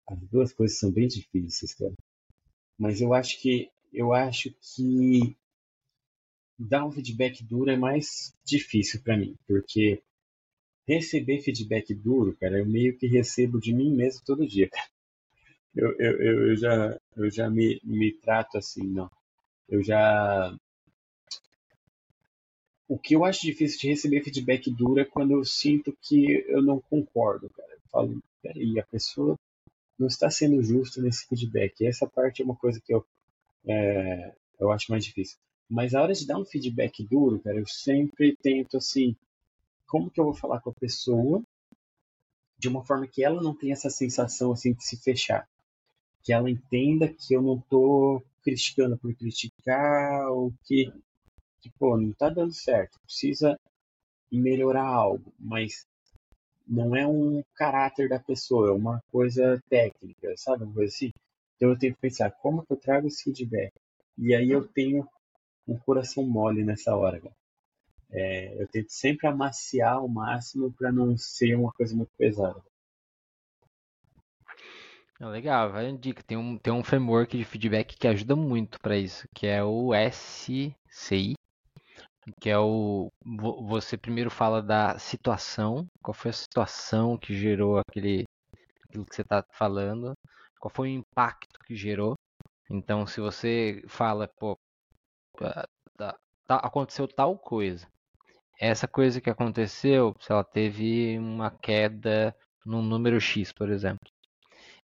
[0.09, 1.95] as duas coisas são bem difíceis, cara.
[2.79, 5.37] Mas eu acho que eu acho que
[6.59, 10.03] dar um feedback duro é mais difícil para mim, porque
[10.95, 14.69] receber feedback duro, cara, eu meio que recebo de mim mesmo todo dia,
[15.75, 19.11] Eu, eu, eu, já, eu já me, me trato assim, não.
[19.69, 20.55] Eu já.
[22.89, 26.61] o que eu acho difícil de receber feedback duro é quando eu sinto que eu
[26.61, 27.73] não concordo, cara.
[27.73, 29.39] Eu falo, peraí, a pessoa
[29.99, 31.87] não está sendo justa nesse feedback.
[31.87, 33.05] Essa parte é uma coisa que eu,
[33.67, 35.39] é, eu acho mais difícil.
[35.69, 39.15] Mas a hora de dar um feedback duro, cara, eu sempre tento assim,
[39.91, 41.43] como que eu vou falar com a pessoa
[42.57, 45.49] de uma forma que ela não tenha essa sensação assim de se fechar,
[46.23, 50.93] que ela entenda que eu não estou criticando por criticar ou que,
[51.79, 53.59] pô, não está dando certo, precisa
[54.31, 55.87] melhorar algo, mas
[56.67, 61.11] não é um caráter da pessoa, é uma coisa técnica, sabe, uma coisa assim.
[61.57, 63.73] Então eu tenho que pensar como que eu trago esse feedback.
[64.17, 65.09] E aí eu tenho
[65.67, 67.21] um coração mole nessa hora.
[68.13, 72.61] É, eu tento sempre amaciar ao máximo para não ser uma coisa muito pesada.
[75.21, 76.23] Legal, vai uma dica.
[76.23, 79.93] Tem um, tem um framework de feedback que ajuda muito para isso, que é o
[79.95, 81.35] SCI,
[82.41, 83.11] que é o
[83.69, 88.25] você primeiro fala da situação, qual foi a situação que gerou aquele
[88.85, 90.15] aquilo que você está falando,
[90.59, 92.15] qual foi o impacto que gerou.
[92.71, 94.57] Então, se você fala, pô,
[95.37, 97.87] tá, tá, aconteceu tal coisa,
[98.61, 104.07] essa coisa que aconteceu, se ela teve uma queda num número X, por exemplo,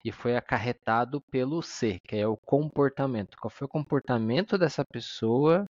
[0.05, 3.35] e foi acarretado pelo C, que é o comportamento.
[3.37, 5.65] Qual foi o comportamento dessa pessoa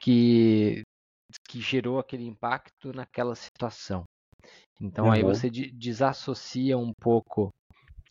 [0.00, 0.82] que,
[1.48, 4.04] que gerou aquele impacto naquela situação?
[4.80, 5.12] Então uhum.
[5.12, 7.50] aí você desassocia um pouco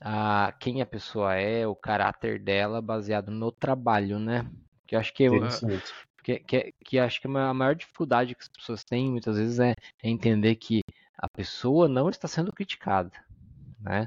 [0.01, 4.49] a quem a pessoa é, o caráter dela, baseado no trabalho, né?
[4.85, 5.39] Que acho que, eu,
[6.23, 9.75] que, que, que acho que a maior dificuldade que as pessoas têm muitas vezes é,
[10.01, 10.81] é entender que
[11.17, 13.11] a pessoa não está sendo criticada,
[13.79, 14.05] né?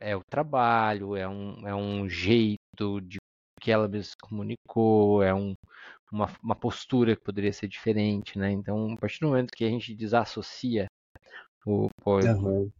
[0.00, 3.18] É o trabalho, é um, é um jeito de
[3.60, 5.54] que ela mesma se comunicou, é um,
[6.10, 8.50] uma, uma postura que poderia ser diferente, né?
[8.50, 10.86] Então, a partir do momento que a gente desassocia
[11.64, 12.70] o, pô, uhum.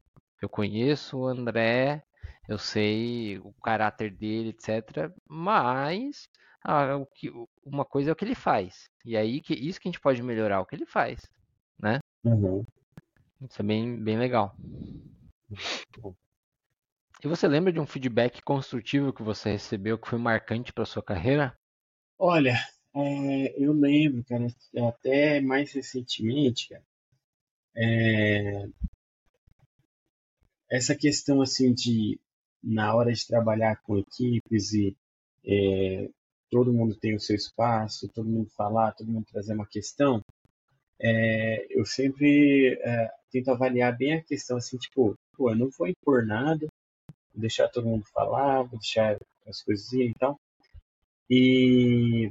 [0.42, 2.02] eu conheço o André,
[2.48, 5.10] eu sei o caráter dele, etc.
[5.28, 6.28] Mas
[6.64, 7.30] ah, o que,
[7.64, 8.88] uma coisa é o que ele faz.
[9.04, 11.20] E aí que isso que a gente pode melhorar, o que ele faz,
[11.78, 11.98] né?
[12.24, 12.64] Uhum.
[13.40, 14.54] Isso é bem, bem legal.
[17.24, 21.02] E você lembra de um feedback construtivo que você recebeu que foi marcante para sua
[21.02, 21.56] carreira?
[22.18, 22.56] Olha,
[22.94, 24.46] é, eu lembro, cara,
[24.88, 26.84] até mais recentemente, cara,
[27.76, 28.68] é,
[30.70, 32.20] essa questão assim de
[32.62, 34.96] na hora de trabalhar com equipes e
[35.44, 36.08] é,
[36.52, 40.22] todo mundo tem o seu espaço, todo mundo falar, todo mundo trazer uma questão,
[41.00, 45.88] é, eu sempre é, tento avaliar bem a questão assim, tipo, pô, eu não vou
[45.88, 46.66] impor nada,
[47.32, 50.38] vou deixar todo mundo falar, vou deixar as coisas e tal.
[51.30, 52.30] E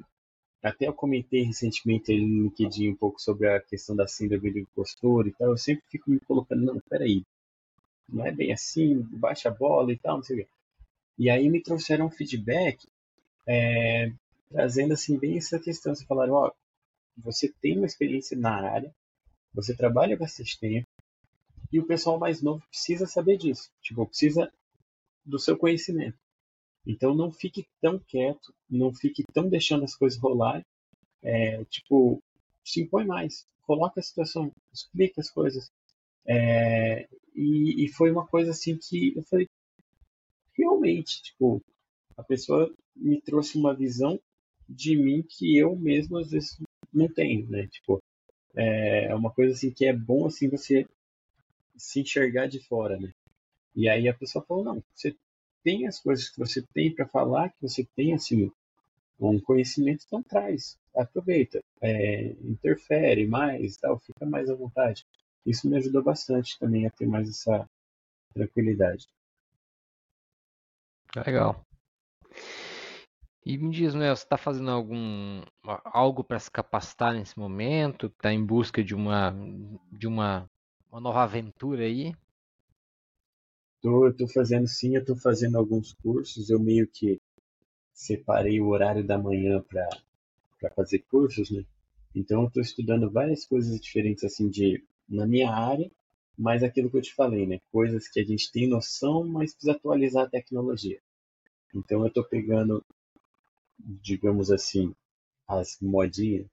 [0.61, 5.27] até eu comentei recentemente no LinkedIn um pouco sobre a questão da síndrome do impostor
[5.27, 7.23] e tal, eu sempre fico me colocando, não, peraí,
[8.07, 10.47] não é bem assim, baixa a bola e tal, não sei o quê.
[11.17, 12.87] E aí me trouxeram um feedback
[13.47, 14.11] é,
[14.49, 15.95] trazendo assim bem essa questão.
[15.95, 16.51] Você falaram, ó,
[17.17, 18.93] você tem uma experiência na área,
[19.53, 20.87] você trabalha bastante tempo,
[21.71, 23.69] e o pessoal mais novo precisa saber disso.
[23.81, 24.51] Tipo, precisa
[25.25, 26.17] do seu conhecimento.
[26.85, 30.65] Então não fique tão quieto, não fique tão deixando as coisas rolar.
[31.21, 32.21] É, tipo,
[32.65, 35.71] se impõe mais, coloca a situação, explica as coisas.
[36.25, 39.49] É, e, e, foi uma coisa assim que eu falei,
[40.53, 41.63] realmente, tipo,
[42.17, 44.19] a pessoa me trouxe uma visão
[44.67, 46.57] de mim que eu mesmo às vezes
[46.93, 47.67] não tenho, né?
[47.67, 48.01] Tipo,
[48.55, 50.85] é uma coisa assim que é bom assim você
[51.75, 53.13] se enxergar de fora, né?
[53.75, 55.15] E aí a pessoa falou, não, você
[55.63, 58.51] tem as coisas que você tem para falar, que você tem assim
[59.19, 65.05] um conhecimento, então traz, aproveita, é, interfere mais, tal, fica mais à vontade.
[65.45, 67.69] Isso me ajudou bastante também a ter mais essa
[68.33, 69.07] tranquilidade.
[71.15, 71.63] Legal.
[73.45, 75.41] E me diz, né, você está fazendo algum
[75.85, 78.07] algo para se capacitar nesse momento?
[78.07, 79.35] Está em busca de uma
[79.91, 80.49] de uma,
[80.91, 82.15] uma nova aventura aí?
[83.81, 86.49] Tô, tô fazendo sim, eu tô fazendo alguns cursos.
[86.49, 87.19] Eu meio que
[87.93, 89.89] separei o horário da manhã para
[90.59, 91.65] para fazer cursos, né?
[92.15, 95.91] Então eu estou estudando várias coisas diferentes assim de na minha área,
[96.37, 97.59] mas aquilo que eu te falei, né?
[97.71, 100.99] Coisas que a gente tem noção, mas precisa atualizar a tecnologia.
[101.75, 102.83] Então eu estou pegando
[103.85, 104.93] digamos assim,
[105.47, 106.45] as modinhas,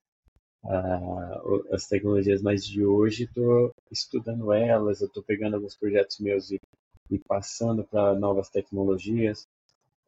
[1.73, 6.61] as tecnologias mais de hoje, estou estudando elas, estou pegando alguns projetos meus e,
[7.11, 9.47] e passando para novas tecnologias.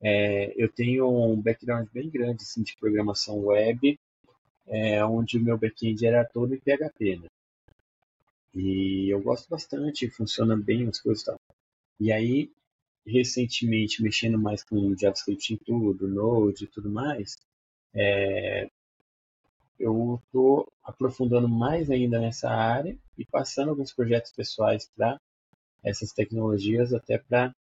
[0.02, 3.98] É, eu tenho um background bem grande assim, de programação web
[4.70, 7.28] é, onde o meu back-end era todo em PHP, né?
[8.54, 11.40] E eu gosto bastante, funciona bem as coisas e tal.
[11.98, 12.50] E aí,
[13.06, 17.36] recentemente, mexendo mais com JavaScript em tudo, Node e tudo mais,
[17.94, 18.68] é,
[19.78, 25.18] eu estou aprofundando mais ainda nessa área e passando alguns projetos pessoais para
[25.82, 27.54] essas tecnologias, até para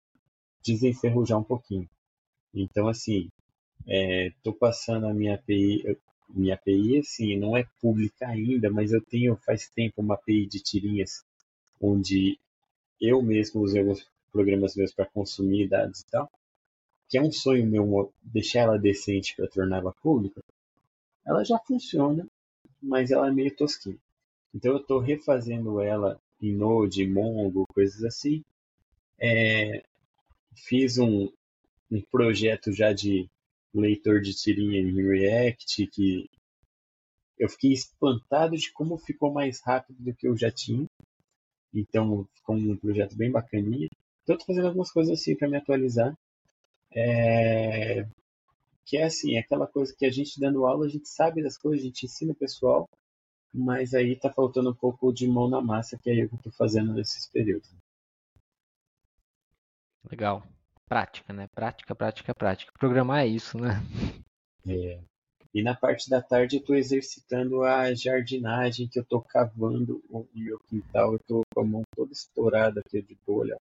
[0.62, 1.88] desenferrujar um pouquinho.
[2.54, 3.30] Então, assim,
[3.86, 5.96] estou é, passando a minha API,
[6.28, 10.60] minha API, assim, não é pública ainda, mas eu tenho faz tempo uma API de
[10.60, 11.24] tirinhas
[11.80, 12.38] onde
[13.00, 16.30] eu mesmo usei alguns programas meus para consumir dados e tal,
[17.08, 20.40] que é um sonho meu deixar ela decente para torná-la pública.
[21.26, 22.26] Ela já funciona,
[22.82, 23.98] mas ela é meio tosquinha.
[24.54, 28.42] Então eu estou refazendo ela em Node, Mongo, coisas assim.
[29.18, 29.82] É,
[30.54, 31.30] fiz um,
[31.90, 33.28] um projeto já de
[33.72, 36.28] leitor de tirinha em React, que
[37.38, 40.86] eu fiquei espantado de como ficou mais rápido do que eu já tinha.
[41.72, 43.88] Então, ficou um projeto bem bacaninha.
[44.22, 46.14] Então, estou fazendo algumas coisas assim para me atualizar.
[46.92, 48.06] É...
[48.84, 51.56] Que é assim, é aquela coisa que a gente dando aula, a gente sabe das
[51.56, 52.88] coisas, a gente ensina o pessoal,
[53.52, 56.38] mas aí está faltando um pouco de mão na massa, que é o que eu
[56.38, 57.70] estou fazendo nesses períodos.
[60.10, 60.42] Legal
[60.90, 61.46] prática, né?
[61.54, 62.72] Prática, prática, prática.
[62.76, 63.80] Programar é isso, né?
[64.66, 64.98] É.
[65.54, 70.26] E na parte da tarde eu estou exercitando a jardinagem, que eu estou cavando o
[70.34, 71.12] meu quintal.
[71.12, 73.56] Eu estou com a mão toda estourada aqui de bolha.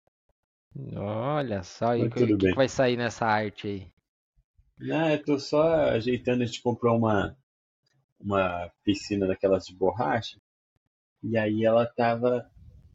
[0.95, 3.87] Olha só, e o que, que, vai sair nessa arte aí?
[4.79, 7.35] Não, eu estou só ajeitando, a gente comprou uma,
[8.19, 10.39] uma piscina daquelas de borracha,
[11.23, 12.49] e aí ela tava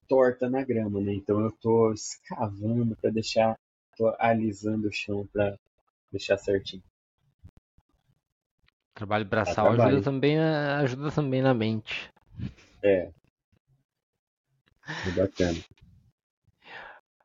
[0.09, 1.13] torta na grama, né?
[1.15, 3.59] Então eu estou escavando para deixar
[3.97, 5.59] tô alisando o chão para
[6.11, 6.83] deixar certinho.
[8.95, 12.11] Trabalho braçal ajuda também, ajuda também na mente.
[12.83, 13.11] É.
[15.07, 15.59] É bacana.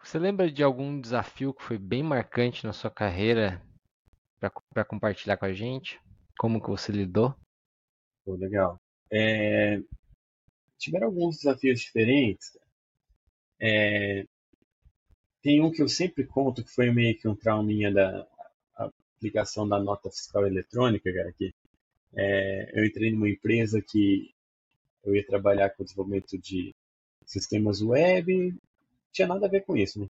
[0.08, 3.62] Você lembra de algum desafio que foi bem marcante na sua carreira
[4.40, 6.00] para compartilhar com a gente?
[6.40, 7.36] Como que você lidou?
[8.24, 8.80] Pô, legal.
[9.12, 9.82] É...
[10.78, 12.58] Tiveram alguns desafios diferentes.
[13.60, 14.26] É...
[15.42, 18.26] Tem um que eu sempre conto, que foi meio que um trauminha da
[18.78, 21.54] aplicação da nota fiscal eletrônica, cara, que
[22.16, 24.34] é, eu entrei numa empresa que
[25.04, 26.74] eu ia trabalhar com desenvolvimento de
[27.26, 28.58] sistemas web,
[29.12, 30.08] tinha nada a ver com isso, né?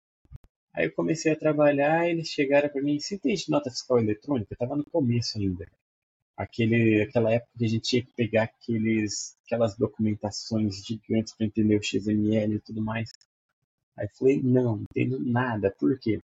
[0.74, 4.52] Aí eu comecei a trabalhar e eles chegaram para mim, você entende nota fiscal eletrônica?
[4.52, 5.66] Eu tava no começo ainda.
[6.36, 11.78] Aquele, aquela época que a gente tinha que pegar aqueles, aquelas documentações gigantes para entender
[11.78, 13.10] o XML e tudo mais.
[13.96, 15.74] Aí falei, não, não entendo nada.
[15.78, 16.20] Por quê?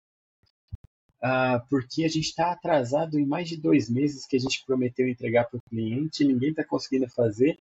[1.22, 5.06] Ah, porque a gente está atrasado em mais de dois meses que a gente prometeu
[5.06, 7.58] entregar para o cliente, ninguém está conseguindo fazer.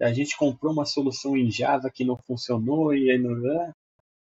[0.00, 3.34] A gente comprou uma solução em Java que não funcionou e aí não.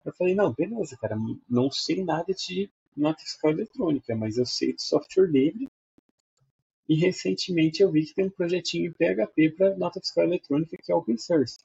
[0.06, 1.16] Eu falei, não, beleza, cara,
[1.48, 5.68] não sei nada de nota fiscal eletrônica, mas eu sei de software livre.
[6.88, 10.92] E recentemente eu vi que tem um projetinho em PHP para nota fiscal eletrônica que
[10.92, 11.58] é open source.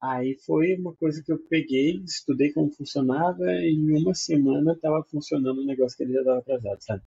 [0.00, 5.02] Aí foi uma coisa que eu peguei, estudei como funcionava e em uma semana estava
[5.02, 7.02] funcionando um negócio que ele já estava atrasado, sabe?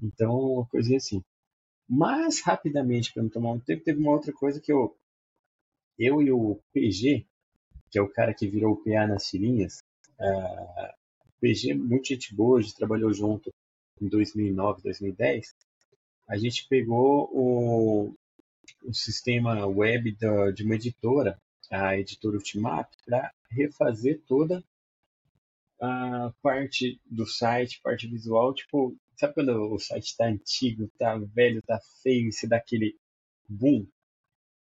[0.00, 1.20] Então, uma coisinha assim.
[1.88, 4.96] Mas, rapidamente, para não tomar um tempo, teve uma outra coisa que eu,
[5.98, 7.26] eu e o PG,
[7.92, 9.78] que é o cara que virou o PA nas tirinhas,
[10.18, 10.92] uh,
[11.40, 13.52] PG, muito gente boa, a gente trabalhou junto
[14.00, 15.54] em 2009, 2010.
[16.28, 18.14] A gente pegou o,
[18.84, 21.38] o sistema web da, de uma editora
[21.72, 24.62] a editora Ultimato para refazer toda
[25.80, 31.58] a parte do site, parte visual, tipo, sabe quando o site está antigo, está velho,
[31.58, 32.96] está feio, se dá aquele
[33.48, 33.86] boom?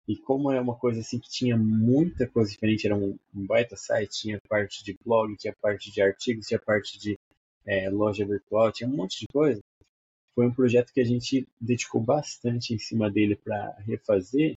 [0.08, 3.76] E como é uma coisa assim que tinha muita coisa diferente, era um, um baita
[3.76, 7.20] site, tinha parte de blog, tinha parte de artigos, tinha parte de
[7.66, 9.62] é, loja virtual, tinha um monte de coisa.
[10.34, 14.56] Foi um projeto que a gente dedicou bastante em cima dele para refazer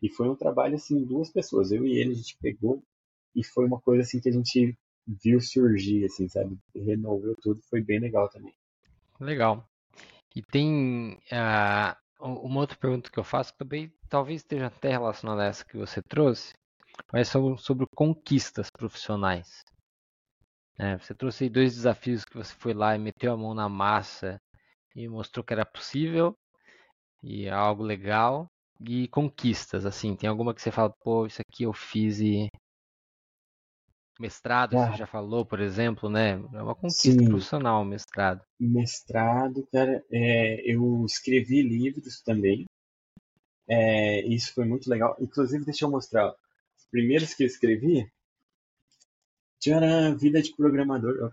[0.00, 2.80] e foi um trabalho assim, duas pessoas, eu e ele, a gente pegou
[3.34, 4.76] e foi uma coisa assim que a gente
[5.06, 6.56] viu surgir, assim, sabe?
[6.74, 8.52] Renovou tudo, foi bem legal também.
[9.18, 9.66] Legal.
[10.34, 15.42] E tem uh, uma outra pergunta que eu faço que também talvez esteja até relacionada
[15.42, 16.54] a essa que você trouxe,
[17.12, 19.64] mas sobre, sobre conquistas profissionais.
[20.78, 24.40] É, você trouxe dois desafios que você foi lá e meteu a mão na massa
[24.94, 26.36] e mostrou que era possível
[27.22, 28.48] e é algo legal
[28.80, 30.14] e conquistas, assim?
[30.16, 32.48] Tem alguma que você fala, pô, isso aqui eu fiz e.
[34.18, 36.32] Mestrado, ah, você já falou, por exemplo, né?
[36.54, 37.28] É uma conquista sim.
[37.28, 38.42] profissional, mestrado.
[38.58, 42.64] Mestrado, cara, é, eu escrevi livros também.
[43.68, 45.16] É, isso foi muito legal.
[45.20, 46.30] Inclusive, deixa eu mostrar.
[46.30, 48.10] Os primeiros que eu escrevi
[49.60, 51.32] tinha vida de programador.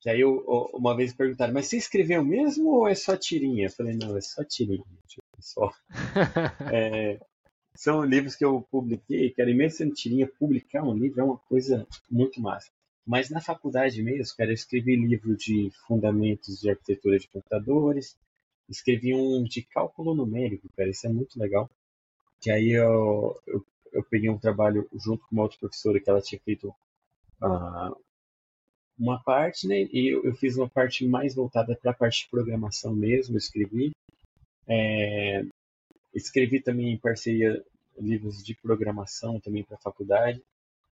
[0.00, 0.44] Que aí eu,
[0.74, 3.66] uma vez perguntaram, mas você escreveu mesmo ou é só tirinha?
[3.66, 4.84] Eu falei, não, é só tirinha.
[5.38, 5.70] Só.
[6.72, 7.18] é,
[7.74, 11.86] são livros que eu publiquei, cara, e mesmo sendo publicar um livro é uma coisa
[12.10, 12.70] muito massa.
[13.06, 18.16] Mas na faculdade mesmo, cara, eu escrevi livro de fundamentos de arquitetura de computadores,
[18.68, 21.68] escrevi um de cálculo numérico, cara, isso é muito legal.
[22.40, 26.20] Que aí eu, eu, eu peguei um trabalho junto com uma outra professora que ela
[26.20, 26.68] tinha feito
[27.42, 27.96] uh,
[28.98, 29.88] uma parte, né?
[29.92, 33.92] E eu, eu, fiz uma parte mais voltada para a parte de programação mesmo, escrevi.
[34.68, 35.44] É,
[36.14, 37.64] escrevi também em parceria
[37.98, 40.42] livros de programação também para a faculdade.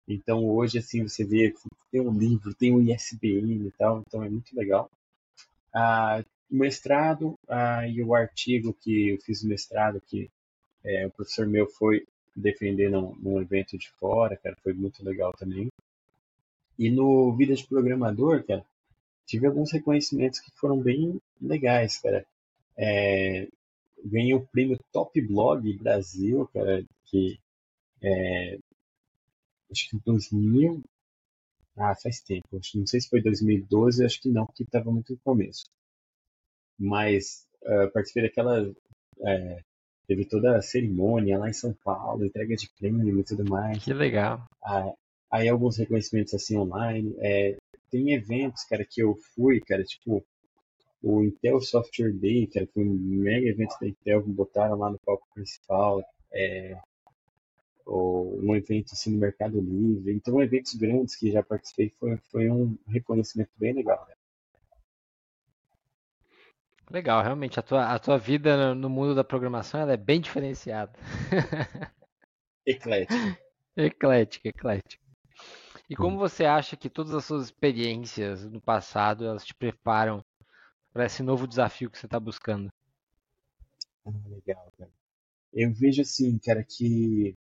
[0.08, 1.54] Então hoje assim você vê
[1.92, 4.90] tem um livro, tem um ISBN e tal, então é muito legal.
[5.74, 10.30] Ah, o mestrado ah, e o artigo que eu fiz o mestrado que
[10.84, 12.06] é, o professor meu foi
[12.36, 15.70] defender num, num evento de fora, cara, foi muito legal também.
[16.78, 18.66] E no Vida de Programador, cara,
[19.26, 22.26] tive alguns reconhecimentos que foram bem legais, cara.
[22.78, 23.48] É,
[24.06, 27.40] ganhei o prêmio Top Blog Brasil, cara, que
[28.02, 28.58] é,
[29.72, 30.82] acho que em 2000,
[31.78, 35.20] ah, faz tempo, não sei se foi 2012, acho que não, porque estava muito no
[35.20, 35.66] começo.
[36.78, 38.72] Mas uh, participei daquela,
[39.26, 39.64] é,
[40.08, 43.84] teve toda a cerimônia lá em São Paulo, entrega de prêmio e tudo mais.
[43.84, 44.46] Que legal.
[44.64, 44.94] Ah,
[45.32, 47.16] Aí alguns reconhecimentos assim online.
[47.20, 47.56] É,
[47.92, 50.26] tem eventos, cara, que eu fui, cara, tipo
[51.02, 55.00] o Intel Software Day, cara, foi um mega evento da Intel que botaram lá no
[55.00, 56.04] palco principal.
[56.32, 56.78] É,
[57.92, 60.14] um evento assim no Mercado Livre.
[60.14, 64.06] Então, eventos grandes que já participei foi, foi um reconhecimento bem legal.
[64.08, 64.16] Né?
[66.90, 70.92] Legal, realmente a tua, a tua vida no mundo da programação ela é bem diferenciada.
[72.66, 73.40] eclética.
[73.76, 75.04] Eclética, eclética.
[75.90, 80.24] E como você acha que todas as suas experiências no passado elas te preparam
[80.92, 82.70] para esse novo desafio que você está buscando?
[84.06, 84.92] Ah, legal, cara.
[85.54, 87.36] Eu vejo assim, cara, que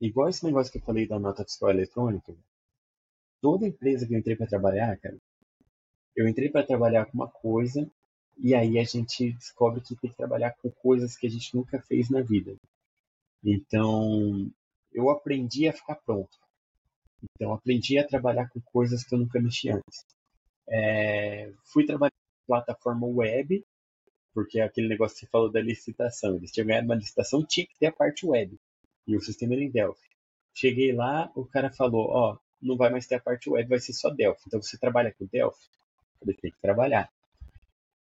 [0.00, 2.34] igual esse negócio que eu falei da nota fiscal eletrônica,
[3.40, 5.16] toda empresa que eu entrei para trabalhar, cara,
[6.16, 7.90] eu entrei para trabalhar com uma coisa
[8.38, 11.80] e aí a gente descobre que tem que trabalhar com coisas que a gente nunca
[11.82, 12.56] fez na vida.
[13.44, 14.50] Então,
[14.92, 16.38] eu aprendi a ficar pronto.
[17.22, 20.06] Então, aprendi a trabalhar com coisas que eu nunca mexi antes.
[20.68, 22.12] É, fui trabalhar
[22.50, 23.64] plataforma web,
[24.34, 26.36] porque é aquele negócio que você falou da licitação.
[26.36, 28.58] Eles tinham ganhado uma licitação, tinha que ter a parte web.
[29.06, 30.08] E o sistema era em Delphi.
[30.52, 33.92] Cheguei lá, o cara falou, ó, não vai mais ter a parte web, vai ser
[33.92, 34.42] só Delphi.
[34.46, 35.68] Então, você trabalha com Delphi?
[36.20, 37.08] Eu tenho que trabalhar.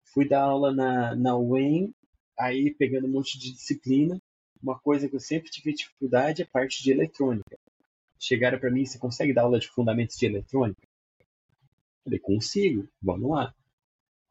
[0.05, 1.93] Fui dar aula na, na UEM,
[2.37, 4.19] aí pegando um monte de disciplina.
[4.63, 7.57] Uma coisa que eu sempre tive dificuldade é a parte de eletrônica
[8.19, 10.81] chegaram para mim, você consegue dar aula de fundamentos de eletrônica?
[10.81, 13.53] Eu falei, consigo, vamos lá.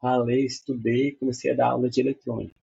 [0.02, 2.54] Ralei, estudei, comecei a dar aula de eletrônica.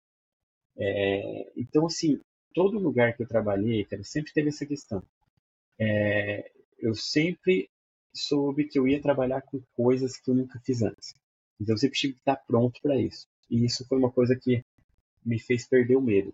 [0.77, 2.19] É, então, assim,
[2.53, 5.03] todo lugar que eu trabalhei, cara, sempre teve essa questão.
[5.79, 7.69] É, eu sempre
[8.13, 11.13] soube que eu ia trabalhar com coisas que eu nunca fiz antes.
[11.59, 13.27] Então, eu sempre tive que estar pronto para isso.
[13.49, 14.63] E isso foi uma coisa que
[15.25, 16.33] me fez perder o medo.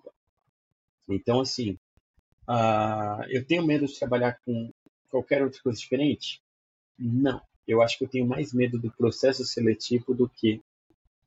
[1.09, 1.77] Então, assim,
[2.47, 4.71] uh, eu tenho medo de trabalhar com
[5.09, 6.41] qualquer outra coisa diferente?
[6.97, 7.41] Não.
[7.67, 10.61] Eu acho que eu tenho mais medo do processo seletivo do que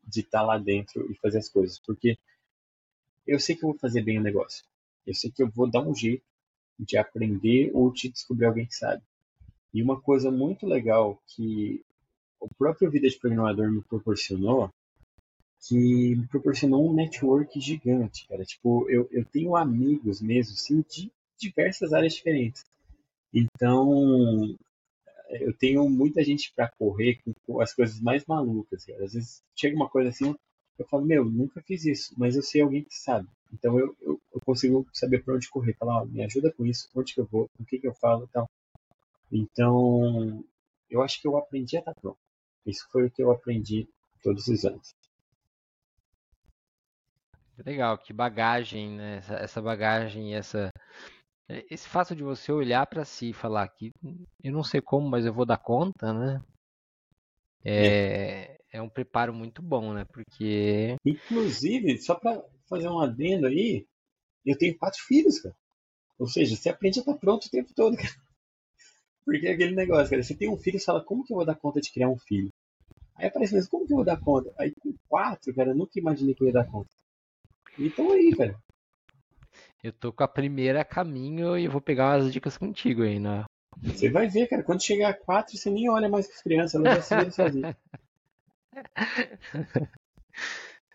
[0.06, 1.78] de estar lá dentro e fazer as coisas.
[1.78, 2.18] Porque
[3.26, 4.64] eu sei que eu vou fazer bem o negócio.
[5.06, 6.24] Eu sei que eu vou dar um jeito
[6.78, 9.02] de aprender ou de descobrir alguém que sabe.
[9.72, 11.84] E uma coisa muito legal que
[12.40, 14.70] o próprio Vida de Programador me proporcionou,
[15.66, 18.44] que me proporcionou um network gigante, cara.
[18.44, 22.64] Tipo, eu, eu tenho amigos mesmo, sim, de diversas áreas diferentes.
[23.32, 24.56] Então,
[25.40, 28.84] eu tenho muita gente para correr com as coisas mais malucas.
[28.84, 29.04] Cara.
[29.04, 30.34] Às vezes chega uma coisa assim,
[30.78, 33.28] eu falo, meu, nunca fiz isso, mas eu sei alguém que sabe.
[33.52, 35.74] Então eu, eu, eu consigo saber para onde correr.
[35.74, 38.28] Falar, me ajuda com isso, onde que eu vou, o que que eu falo e
[38.28, 38.50] tal.
[39.30, 40.44] Então,
[40.90, 42.18] eu acho que eu aprendi a estar pronto.
[42.66, 43.88] Isso foi o que eu aprendi
[44.22, 44.94] todos os anos.
[47.64, 49.18] Legal, que bagagem, né?
[49.18, 50.70] Essa, essa bagagem, essa
[51.48, 53.90] esse fato de você olhar para si e falar que
[54.42, 56.42] eu não sei como, mas eu vou dar conta, né?
[57.64, 60.04] É, é um preparo muito bom, né?
[60.04, 60.96] Porque.
[61.04, 63.86] Inclusive, só para fazer um adendo aí,
[64.44, 65.56] eu tenho quatro filhos, cara.
[66.18, 68.08] Ou seja, você aprende a estar pronto o tempo todo, cara.
[69.24, 70.22] Porque é aquele negócio, cara.
[70.22, 72.18] Você tem um filho e fala, como que eu vou dar conta de criar um
[72.18, 72.50] filho?
[73.16, 74.52] Aí aparece mesmo, como que eu vou dar conta?
[74.58, 76.90] Aí com quatro, cara, eu nunca imaginei que eu ia dar conta.
[77.78, 78.58] Então aí, cara.
[79.84, 83.20] Eu tô com a primeira a caminho e eu vou pegar umas dicas contigo aí,
[83.20, 83.44] né?
[83.82, 84.62] Você vai ver, cara.
[84.62, 87.38] Quando chegar a quatro, você nem olha mais para as crianças, elas já se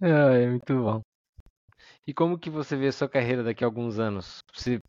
[0.01, 1.01] é muito bom.
[2.07, 4.39] E como que você vê a sua carreira daqui a alguns anos?
[4.51, 4.79] Você,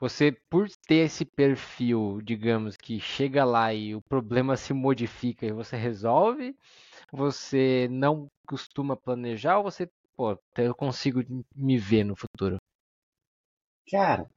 [0.00, 5.52] você, por ter esse perfil, digamos, que chega lá e o problema se modifica e
[5.52, 6.56] você resolve,
[7.12, 11.22] você não costuma planejar ou você, pô, eu consigo
[11.54, 12.56] me ver no futuro?
[13.90, 14.30] Cara,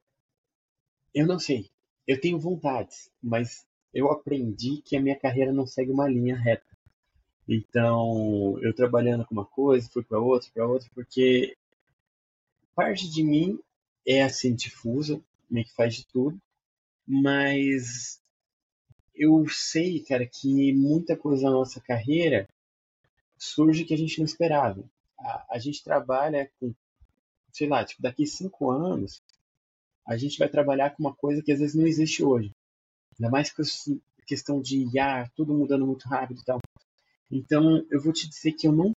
[1.14, 1.69] eu não sei.
[2.07, 6.65] Eu tenho vontades, mas eu aprendi que a minha carreira não segue uma linha reta.
[7.48, 11.57] Então, eu trabalhando com uma coisa, fui para outra, para outra, porque
[12.76, 13.60] parte de mim
[14.06, 16.40] é assim difusa, meio que faz de tudo,
[17.07, 18.22] mas
[19.15, 22.48] eu sei, cara, que muita coisa na nossa carreira
[23.38, 24.84] surge que a gente não esperava.
[25.19, 26.74] A, a gente trabalha com,
[27.52, 29.24] sei lá, tipo, daqui cinco anos,
[30.08, 32.52] a gente vai trabalhar com uma coisa que às vezes não existe hoje.
[33.20, 36.60] Ainda mais com a questão de IA, tudo mudando muito rápido e tal.
[37.30, 38.94] Então, eu vou te dizer que eu não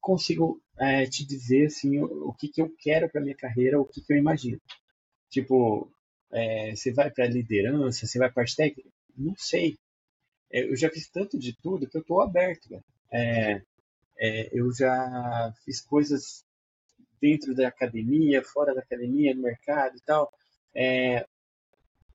[0.00, 3.84] consigo é, te dizer assim o, o, que, que eu quero para minha carreira, o
[3.84, 4.60] que, que eu imagino.
[5.28, 5.90] Tipo,
[6.30, 8.88] é, você vai para liderança, você vai para técnica?
[9.16, 9.76] Não sei.
[10.52, 12.80] É, eu já fiz tanto de tudo que eu estou aberto.
[13.12, 13.60] É,
[14.18, 16.44] é, eu já fiz coisas
[17.20, 20.32] dentro da academia, fora da academia, no mercado e tal.
[20.74, 21.26] É,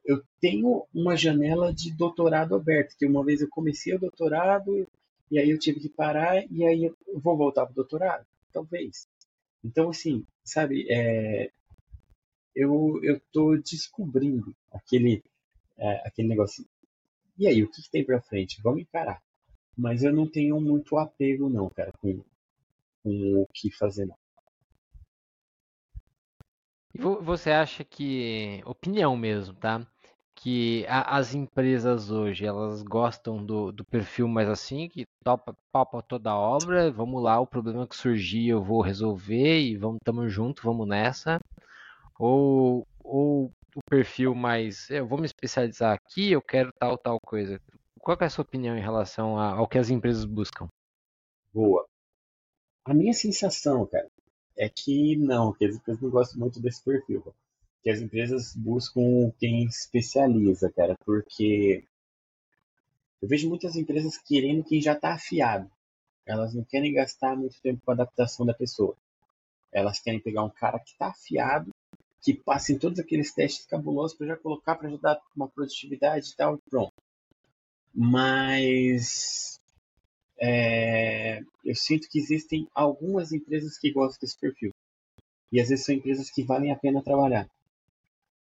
[0.05, 4.87] eu tenho uma janela de doutorado aberta, que uma vez eu comecei o doutorado
[5.31, 9.07] e aí eu tive que parar e aí eu vou voltar para o doutorado, talvez.
[9.63, 11.49] Então, assim, sabe, é,
[12.55, 12.99] eu
[13.31, 15.23] tô descobrindo aquele
[15.77, 16.65] é, aquele negócio.
[17.37, 18.61] E aí, o que, que tem para frente?
[18.61, 19.21] Vamos encarar.
[19.75, 22.23] Mas eu não tenho muito apego não, cara, com,
[23.03, 24.15] com o que fazer não.
[26.93, 29.85] E você acha que, opinião mesmo, tá?
[30.35, 36.01] que a, as empresas hoje elas gostam do, do perfil mais assim, que topa, topa
[36.03, 40.27] toda a obra, vamos lá, o problema que surgir eu vou resolver e vamos tamo
[40.27, 41.39] junto, vamos nessa.
[42.19, 47.59] Ou, ou o perfil mais, eu vou me especializar aqui, eu quero tal tal coisa.
[47.99, 50.67] Qual é a sua opinião em relação a, ao que as empresas buscam?
[51.53, 51.85] Boa.
[52.85, 54.09] A minha sensação, cara,
[54.57, 57.33] é que não, que as empresas não gostam muito desse perfil
[57.83, 61.83] que as empresas buscam quem especializa, cara, porque
[63.21, 65.69] eu vejo muitas empresas querendo quem já está afiado.
[66.25, 68.95] Elas não querem gastar muito tempo com a adaptação da pessoa.
[69.69, 71.71] Elas querem pegar um cara que está afiado,
[72.21, 76.35] que passe em todos aqueles testes cabulosos para já colocar para ajudar uma produtividade e
[76.37, 76.93] tal, pronto.
[77.93, 79.59] Mas
[80.45, 84.73] é, eu sinto que existem algumas empresas que gostam desse perfil.
[85.49, 87.49] E às vezes são empresas que valem a pena trabalhar.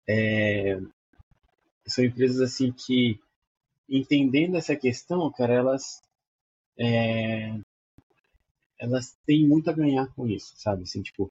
[0.08, 0.80] É,
[1.84, 3.18] são empresas assim que,
[3.88, 6.00] entendendo essa questão, cara, elas
[6.78, 7.58] é,
[8.78, 10.84] elas têm muito a ganhar com isso, sabe?
[10.84, 11.28] Assim, tipo,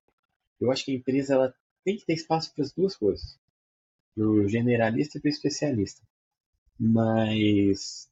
[0.59, 1.55] eu acho que a empresa ela
[1.85, 3.39] tem que ter espaço para as duas coisas,
[4.13, 6.01] para o generalista e para o especialista.
[6.77, 8.08] Mas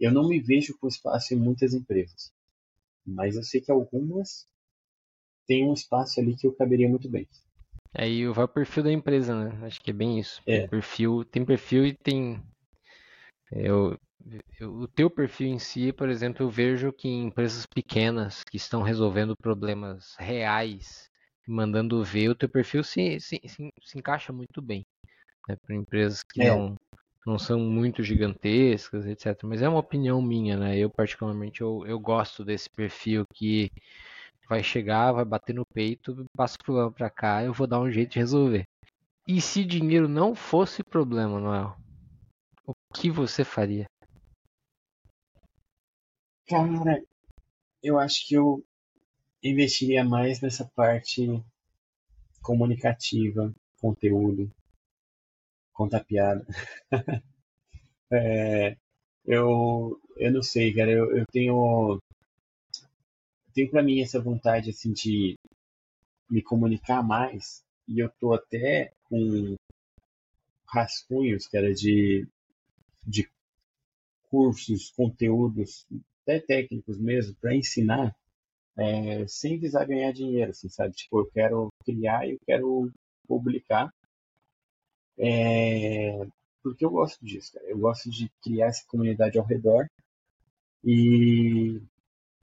[0.00, 2.32] eu não me vejo com espaço em muitas empresas.
[3.04, 4.46] Mas eu sei que algumas
[5.46, 7.26] têm um espaço ali que eu caberia muito bem.
[7.94, 9.66] Aí vai o perfil da empresa, né?
[9.66, 10.42] Acho que é bem isso.
[10.46, 10.60] É.
[10.60, 12.40] Tem perfil, tem perfil e tem.
[13.50, 13.98] Eu,
[14.60, 18.58] eu, o teu perfil em si, por exemplo, eu vejo que em empresas pequenas que
[18.58, 21.10] estão resolvendo problemas reais,
[21.46, 24.84] mandando ver, o teu perfil se, se, se, se encaixa muito bem.
[25.48, 25.56] Né?
[25.56, 26.50] Para empresas que é.
[26.50, 26.76] não,
[27.26, 29.36] não são muito gigantescas, etc.
[29.44, 30.78] Mas é uma opinião minha, né?
[30.78, 33.70] Eu particularmente eu, eu gosto desse perfil que
[34.48, 37.90] vai chegar, vai bater no peito, passa o problema para cá, eu vou dar um
[37.90, 38.64] jeito de resolver.
[39.26, 41.76] E se dinheiro não fosse problema, Noel,
[42.66, 43.86] o que você faria?
[46.48, 47.02] Cara,
[47.82, 48.64] eu acho que eu
[49.42, 51.26] investiria mais nessa parte
[52.42, 54.50] comunicativa, conteúdo,
[55.78, 56.44] contar piada.
[58.12, 58.76] é,
[59.24, 62.00] eu, eu não sei, cara, eu, eu tenho
[63.54, 65.36] tenho para mim essa vontade assim de
[66.28, 69.54] me comunicar mais e eu tô até com
[70.66, 72.26] rascunhos, cara, de,
[73.06, 73.28] de
[74.30, 75.86] cursos, conteúdos,
[76.22, 78.14] até técnicos mesmo, para ensinar
[78.76, 80.94] é, sem visar ganhar dinheiro, assim, sabe?
[80.94, 82.92] Tipo, eu quero criar e eu quero
[83.26, 83.90] publicar
[85.18, 86.26] é,
[86.62, 87.66] porque eu gosto disso, cara.
[87.66, 89.88] Eu gosto de criar essa comunidade ao redor
[90.84, 91.80] e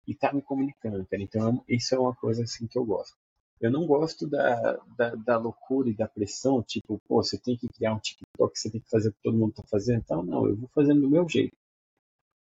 [0.10, 1.22] e tá me comunicando, cara.
[1.22, 3.16] Então, isso é uma coisa assim que eu gosto.
[3.62, 7.68] eu não gosto da, da, da, loucura e da pressão, tipo, pô, você tem que
[7.68, 10.00] criar um TikTok, você tem que fazer o que todo mundo está fazendo.
[10.00, 11.56] Então, não, eu vou fazendo do meu jeito.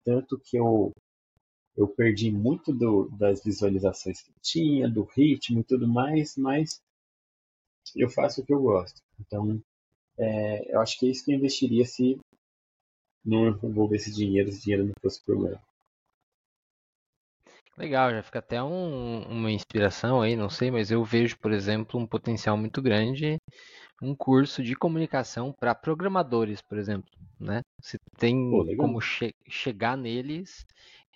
[0.05, 0.95] Tanto que eu,
[1.77, 6.81] eu perdi muito do, das visualizações que tinha, do ritmo e tudo mais, mas
[7.95, 9.03] eu faço o que eu gosto.
[9.21, 9.61] Então,
[10.21, 12.19] é, eu acho que é isso que eu investiria se
[13.25, 15.61] não envolvesse dinheiro, se dinheiro não fosse problema.
[17.77, 21.99] Legal, já fica até um, uma inspiração aí, não sei, mas eu vejo, por exemplo,
[21.99, 23.39] um potencial muito grande,
[24.03, 27.63] um curso de comunicação para programadores, por exemplo, né?
[27.81, 30.67] Você tem Pô, como che chegar neles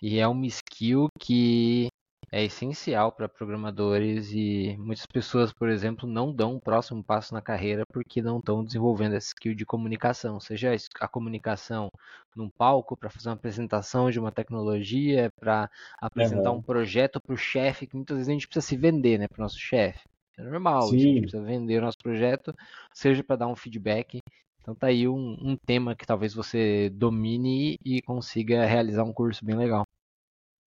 [0.01, 1.89] e é uma skill que
[2.31, 7.41] é essencial para programadores e muitas pessoas, por exemplo, não dão o próximo passo na
[7.41, 11.91] carreira porque não estão desenvolvendo essa skill de comunicação, seja a comunicação
[12.35, 15.69] num palco para fazer uma apresentação de uma tecnologia, para
[15.99, 16.57] apresentar uhum.
[16.57, 19.39] um projeto para o chefe, que muitas vezes a gente precisa se vender, né, para
[19.39, 20.01] o nosso chefe.
[20.37, 20.95] É normal, Sim.
[20.95, 22.53] a gente precisa vender o nosso projeto,
[22.93, 24.21] seja para dar um feedback.
[24.59, 29.45] Então tá aí um, um tema que talvez você domine e consiga realizar um curso
[29.45, 29.84] bem legal.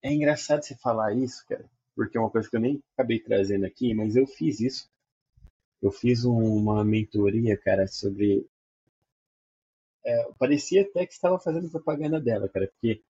[0.02, 1.64] É engraçado você falar isso, cara,
[1.94, 4.88] porque é uma coisa que eu nem acabei trazendo aqui, mas eu fiz isso.
[5.82, 8.46] Eu fiz uma mentoria, cara, sobre.
[10.04, 13.02] É, parecia até que estava fazendo propaganda dela, cara, porque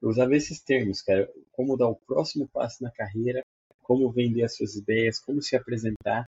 [0.00, 3.44] eu usava esses termos, cara, como dar o próximo passo na carreira,
[3.82, 6.26] como vender as suas ideias, como se apresentar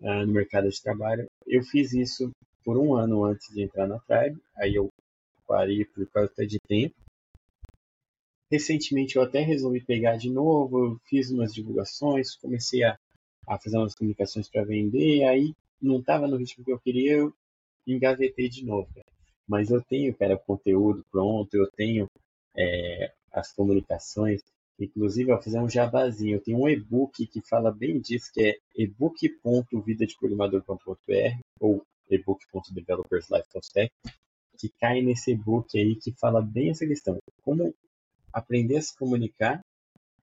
[0.00, 1.26] uh, no mercado de trabalho.
[1.46, 2.30] Eu fiz isso
[2.64, 4.88] por um ano antes de entrar na Tribe, aí eu
[5.46, 6.94] parei por causa de tempo.
[8.52, 12.98] Recentemente eu até resolvi pegar de novo, fiz umas divulgações, comecei a,
[13.48, 17.32] a fazer umas comunicações para vender, aí não estava no ritmo que eu queria, eu
[17.86, 18.86] engavetei de novo.
[18.94, 19.06] Cara.
[19.48, 22.06] Mas eu tenho, cara, conteúdo pronto, eu tenho
[22.54, 24.42] é, as comunicações,
[24.78, 28.42] inclusive eu vou fazer um jabazinho, eu tenho um e-book que fala bem disso, que
[28.42, 33.90] é ebook.vidadeprogrammador.br ou ebook.developerslife.tech,
[34.58, 37.16] que cai nesse e-book aí que fala bem essa questão.
[37.42, 37.74] Como
[38.32, 39.60] aprender a se comunicar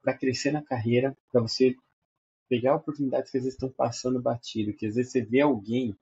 [0.02, 1.76] para crescer na carreira, para você
[2.48, 5.96] pegar oportunidades que às vezes estão passando batido, que às vezes você vê alguém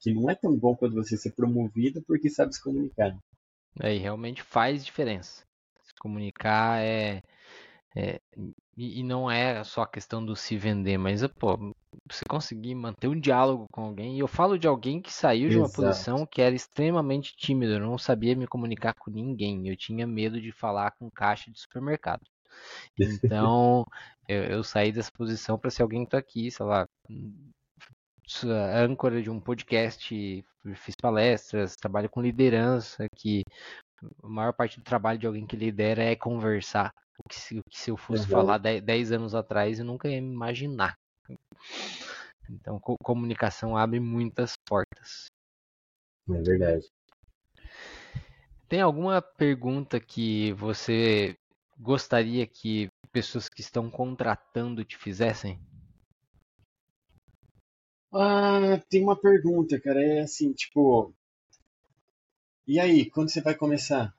[0.00, 3.16] que não é tão bom quanto você ser promovido porque sabe se comunicar.
[3.80, 5.44] Aí realmente faz diferença.
[5.82, 7.22] Se comunicar é,
[7.94, 8.20] é
[8.76, 11.56] e, não é só a questão do se vender, mas pô,
[12.10, 14.16] você conseguir manter um diálogo com alguém.
[14.16, 15.82] E eu falo de alguém que saiu de uma Exato.
[15.82, 20.40] posição que era extremamente tímido, eu não sabia me comunicar com ninguém, eu tinha medo
[20.40, 22.22] de falar com caixa de supermercado.
[22.98, 23.84] Então,
[24.28, 26.86] eu, eu saí dessa posição para ser alguém que está aqui, sei lá,
[28.74, 30.44] âncora de um podcast,
[30.74, 33.44] fiz palestras, trabalho com liderança, que
[34.22, 36.92] a maior parte do trabalho de alguém que lidera é conversar.
[37.18, 38.30] O que se, o que se eu fosse uhum.
[38.30, 40.98] falar 10 anos atrás, eu nunca ia me imaginar.
[42.50, 45.26] Então, co comunicação abre muitas portas.
[46.28, 46.86] É verdade.
[48.68, 51.36] Tem alguma pergunta que você
[51.78, 55.60] gostaria que pessoas que estão contratando te fizessem?
[58.12, 60.02] Ah, tem uma pergunta, cara.
[60.02, 61.14] É assim, tipo.
[62.66, 64.14] E aí, quando você vai começar?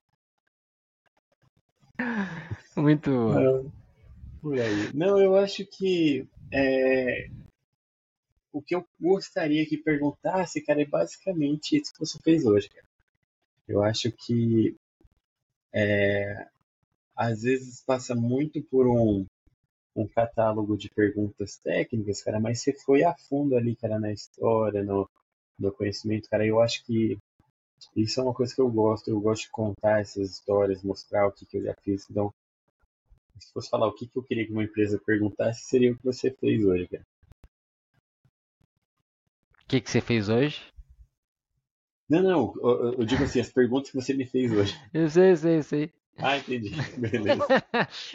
[2.75, 3.09] Muito.
[3.09, 3.71] Não,
[4.41, 4.93] por aí.
[4.93, 7.29] Não, eu acho que é,
[8.51, 12.85] o que eu gostaria que perguntasse, cara, é basicamente isso que você fez hoje, cara.
[13.67, 14.75] Eu acho que
[15.73, 16.47] é,
[17.15, 19.25] às vezes passa muito por um,
[19.95, 24.83] um catálogo de perguntas técnicas, cara, mas você foi a fundo ali, cara, na história,
[24.83, 25.09] no,
[25.57, 26.45] no conhecimento, cara.
[26.45, 27.17] Eu acho que
[27.95, 29.09] isso é uma coisa que eu gosto.
[29.09, 32.09] Eu gosto de contar essas histórias, mostrar o que, que eu já fiz.
[32.09, 32.33] Então,
[33.39, 36.03] se fosse falar o que, que eu queria que uma empresa perguntasse, seria o que
[36.03, 37.05] você fez hoje, cara.
[39.63, 40.61] O que, que você fez hoje?
[42.07, 44.79] Não, não, eu, eu, digo assim, as perguntas que você me fez hoje.
[44.93, 45.93] Eu sei, eu sei, eu sei.
[46.17, 46.69] Ah, entendi.
[46.97, 47.45] Beleza.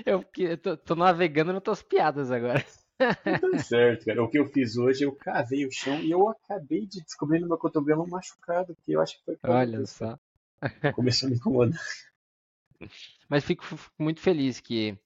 [0.07, 2.65] eu, eu tô, tô, navegando nas tuas piadas agora.
[2.97, 4.23] Tá certo, cara.
[4.23, 7.49] O que eu fiz hoje, eu cavei o chão e eu acabei de descobrir no
[7.49, 10.19] meu cotovelo um machucado, que eu acho que foi Olha só.
[10.95, 11.81] Começou a me incomodar.
[13.29, 13.65] Mas fico
[13.99, 14.97] muito feliz que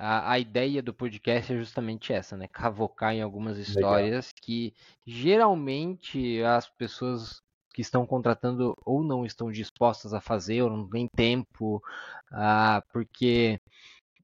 [0.00, 2.46] a, a ideia do podcast é justamente essa, né?
[2.46, 4.40] Cavocar em algumas histórias Legal.
[4.40, 4.72] que
[5.04, 7.42] geralmente as pessoas
[7.74, 11.82] que estão contratando ou não estão dispostas a fazer, ou não têm tempo,
[12.30, 13.60] ah, porque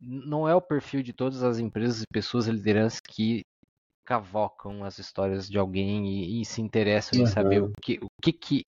[0.00, 3.42] não é o perfil de todas as empresas e pessoas de liderança que
[4.04, 7.24] cavocam as histórias de alguém e, e se interessam uhum.
[7.24, 8.62] em saber o que, o que, que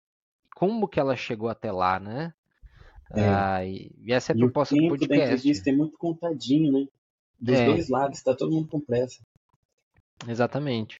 [0.56, 2.34] como que ela chegou até lá, né?
[3.14, 3.28] É.
[3.28, 5.20] Ah, e, e, essa é a proposta e o tempo do podcast.
[5.20, 6.88] da entrevista é muito contadinho, né?
[7.40, 7.66] Dos é.
[7.66, 9.22] dois lados, tá todo mundo com pressa.
[10.28, 11.00] Exatamente.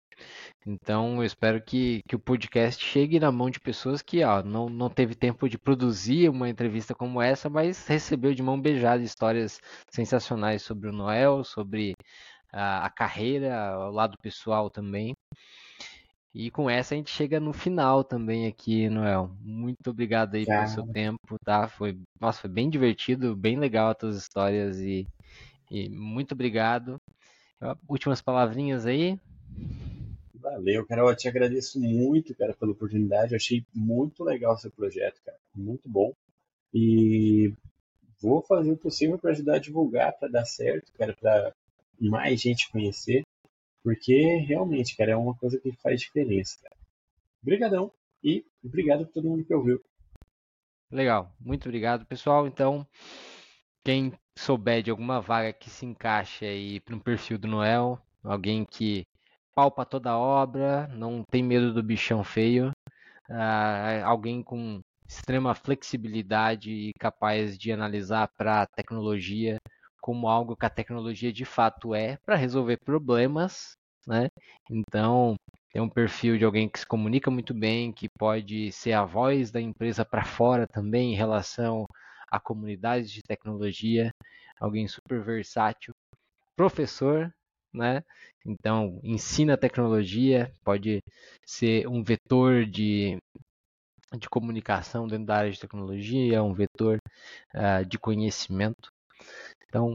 [0.66, 4.70] Então, eu espero que, que o podcast chegue na mão de pessoas que ó, não,
[4.70, 9.60] não teve tempo de produzir uma entrevista como essa, mas recebeu de mão beijada histórias
[9.90, 11.94] sensacionais sobre o Noel, sobre
[12.52, 15.14] a, a carreira, o lado pessoal também.
[16.34, 19.32] E com essa a gente chega no final também aqui, Noel.
[19.40, 21.68] Muito obrigado aí pelo seu tempo, tá?
[21.68, 25.08] Foi, nossa, foi bem divertido, bem legal as tuas histórias e,
[25.70, 27.00] e muito obrigado.
[27.88, 29.20] Últimas palavrinhas aí.
[30.34, 31.02] Valeu, cara.
[31.02, 33.34] Eu te agradeço muito, cara, pela oportunidade.
[33.34, 35.38] Eu achei muito legal o seu projeto, cara.
[35.56, 36.14] Muito bom.
[36.74, 37.54] E
[38.22, 41.54] vou fazer o possível para ajudar a divulgar, para dar certo, cara, para
[42.00, 43.24] mais gente conhecer,
[43.84, 46.76] porque realmente, cara, é uma coisa que faz diferença, cara.
[47.42, 47.92] Obrigadão
[48.24, 49.82] e obrigado por todo mundo que ouviu.
[50.92, 52.48] Legal, muito obrigado, pessoal.
[52.48, 52.86] Então,
[53.86, 58.66] quem souber de alguma vaga que se encaixe aí para um perfil do Noel, alguém
[58.66, 59.06] que
[59.54, 62.72] palpa toda a obra, não tem medo do bichão feio,
[63.30, 69.58] uh, alguém com extrema flexibilidade e capaz de analisar para a tecnologia
[70.02, 74.30] como algo que a tecnologia de fato é para resolver problemas, né?
[74.70, 75.36] Então,
[75.72, 79.52] tem um perfil de alguém que se comunica muito bem, que pode ser a voz
[79.52, 81.86] da empresa para fora também em relação
[82.36, 84.14] a comunidades de tecnologia,
[84.60, 85.94] alguém super versátil,
[86.56, 87.34] professor,
[87.74, 88.04] né?
[88.46, 91.02] Então, ensina tecnologia, pode
[91.46, 93.18] ser um vetor de,
[94.18, 97.00] de comunicação dentro da área de tecnologia, um vetor
[97.54, 98.90] uh, de conhecimento.
[99.68, 99.94] Então,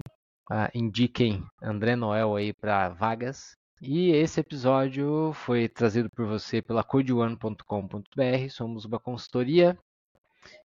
[0.50, 3.52] uh, indiquem André Noel aí para vagas.
[3.80, 8.50] E esse episódio foi trazido por você pela codeone.com.br.
[8.50, 9.78] Somos uma consultoria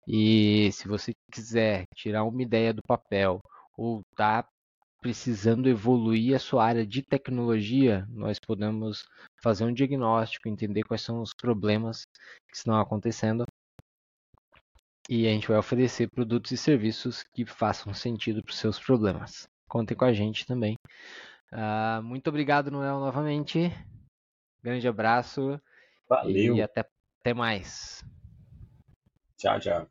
[0.07, 3.39] e se você quiser tirar uma ideia do papel
[3.77, 4.45] ou tá
[5.01, 9.03] precisando evoluir a sua área de tecnologia, nós podemos
[9.41, 12.03] fazer um diagnóstico, entender quais são os problemas
[12.47, 13.45] que estão acontecendo
[15.09, 19.49] e a gente vai oferecer produtos e serviços que façam sentido para os seus problemas.
[19.67, 20.75] Contem com a gente também.
[21.51, 23.71] Uh, muito obrigado, Noel, novamente.
[24.63, 25.59] Grande abraço.
[26.07, 26.55] Valeu.
[26.55, 26.85] E até,
[27.19, 28.05] até mais.
[29.41, 29.87] 家长。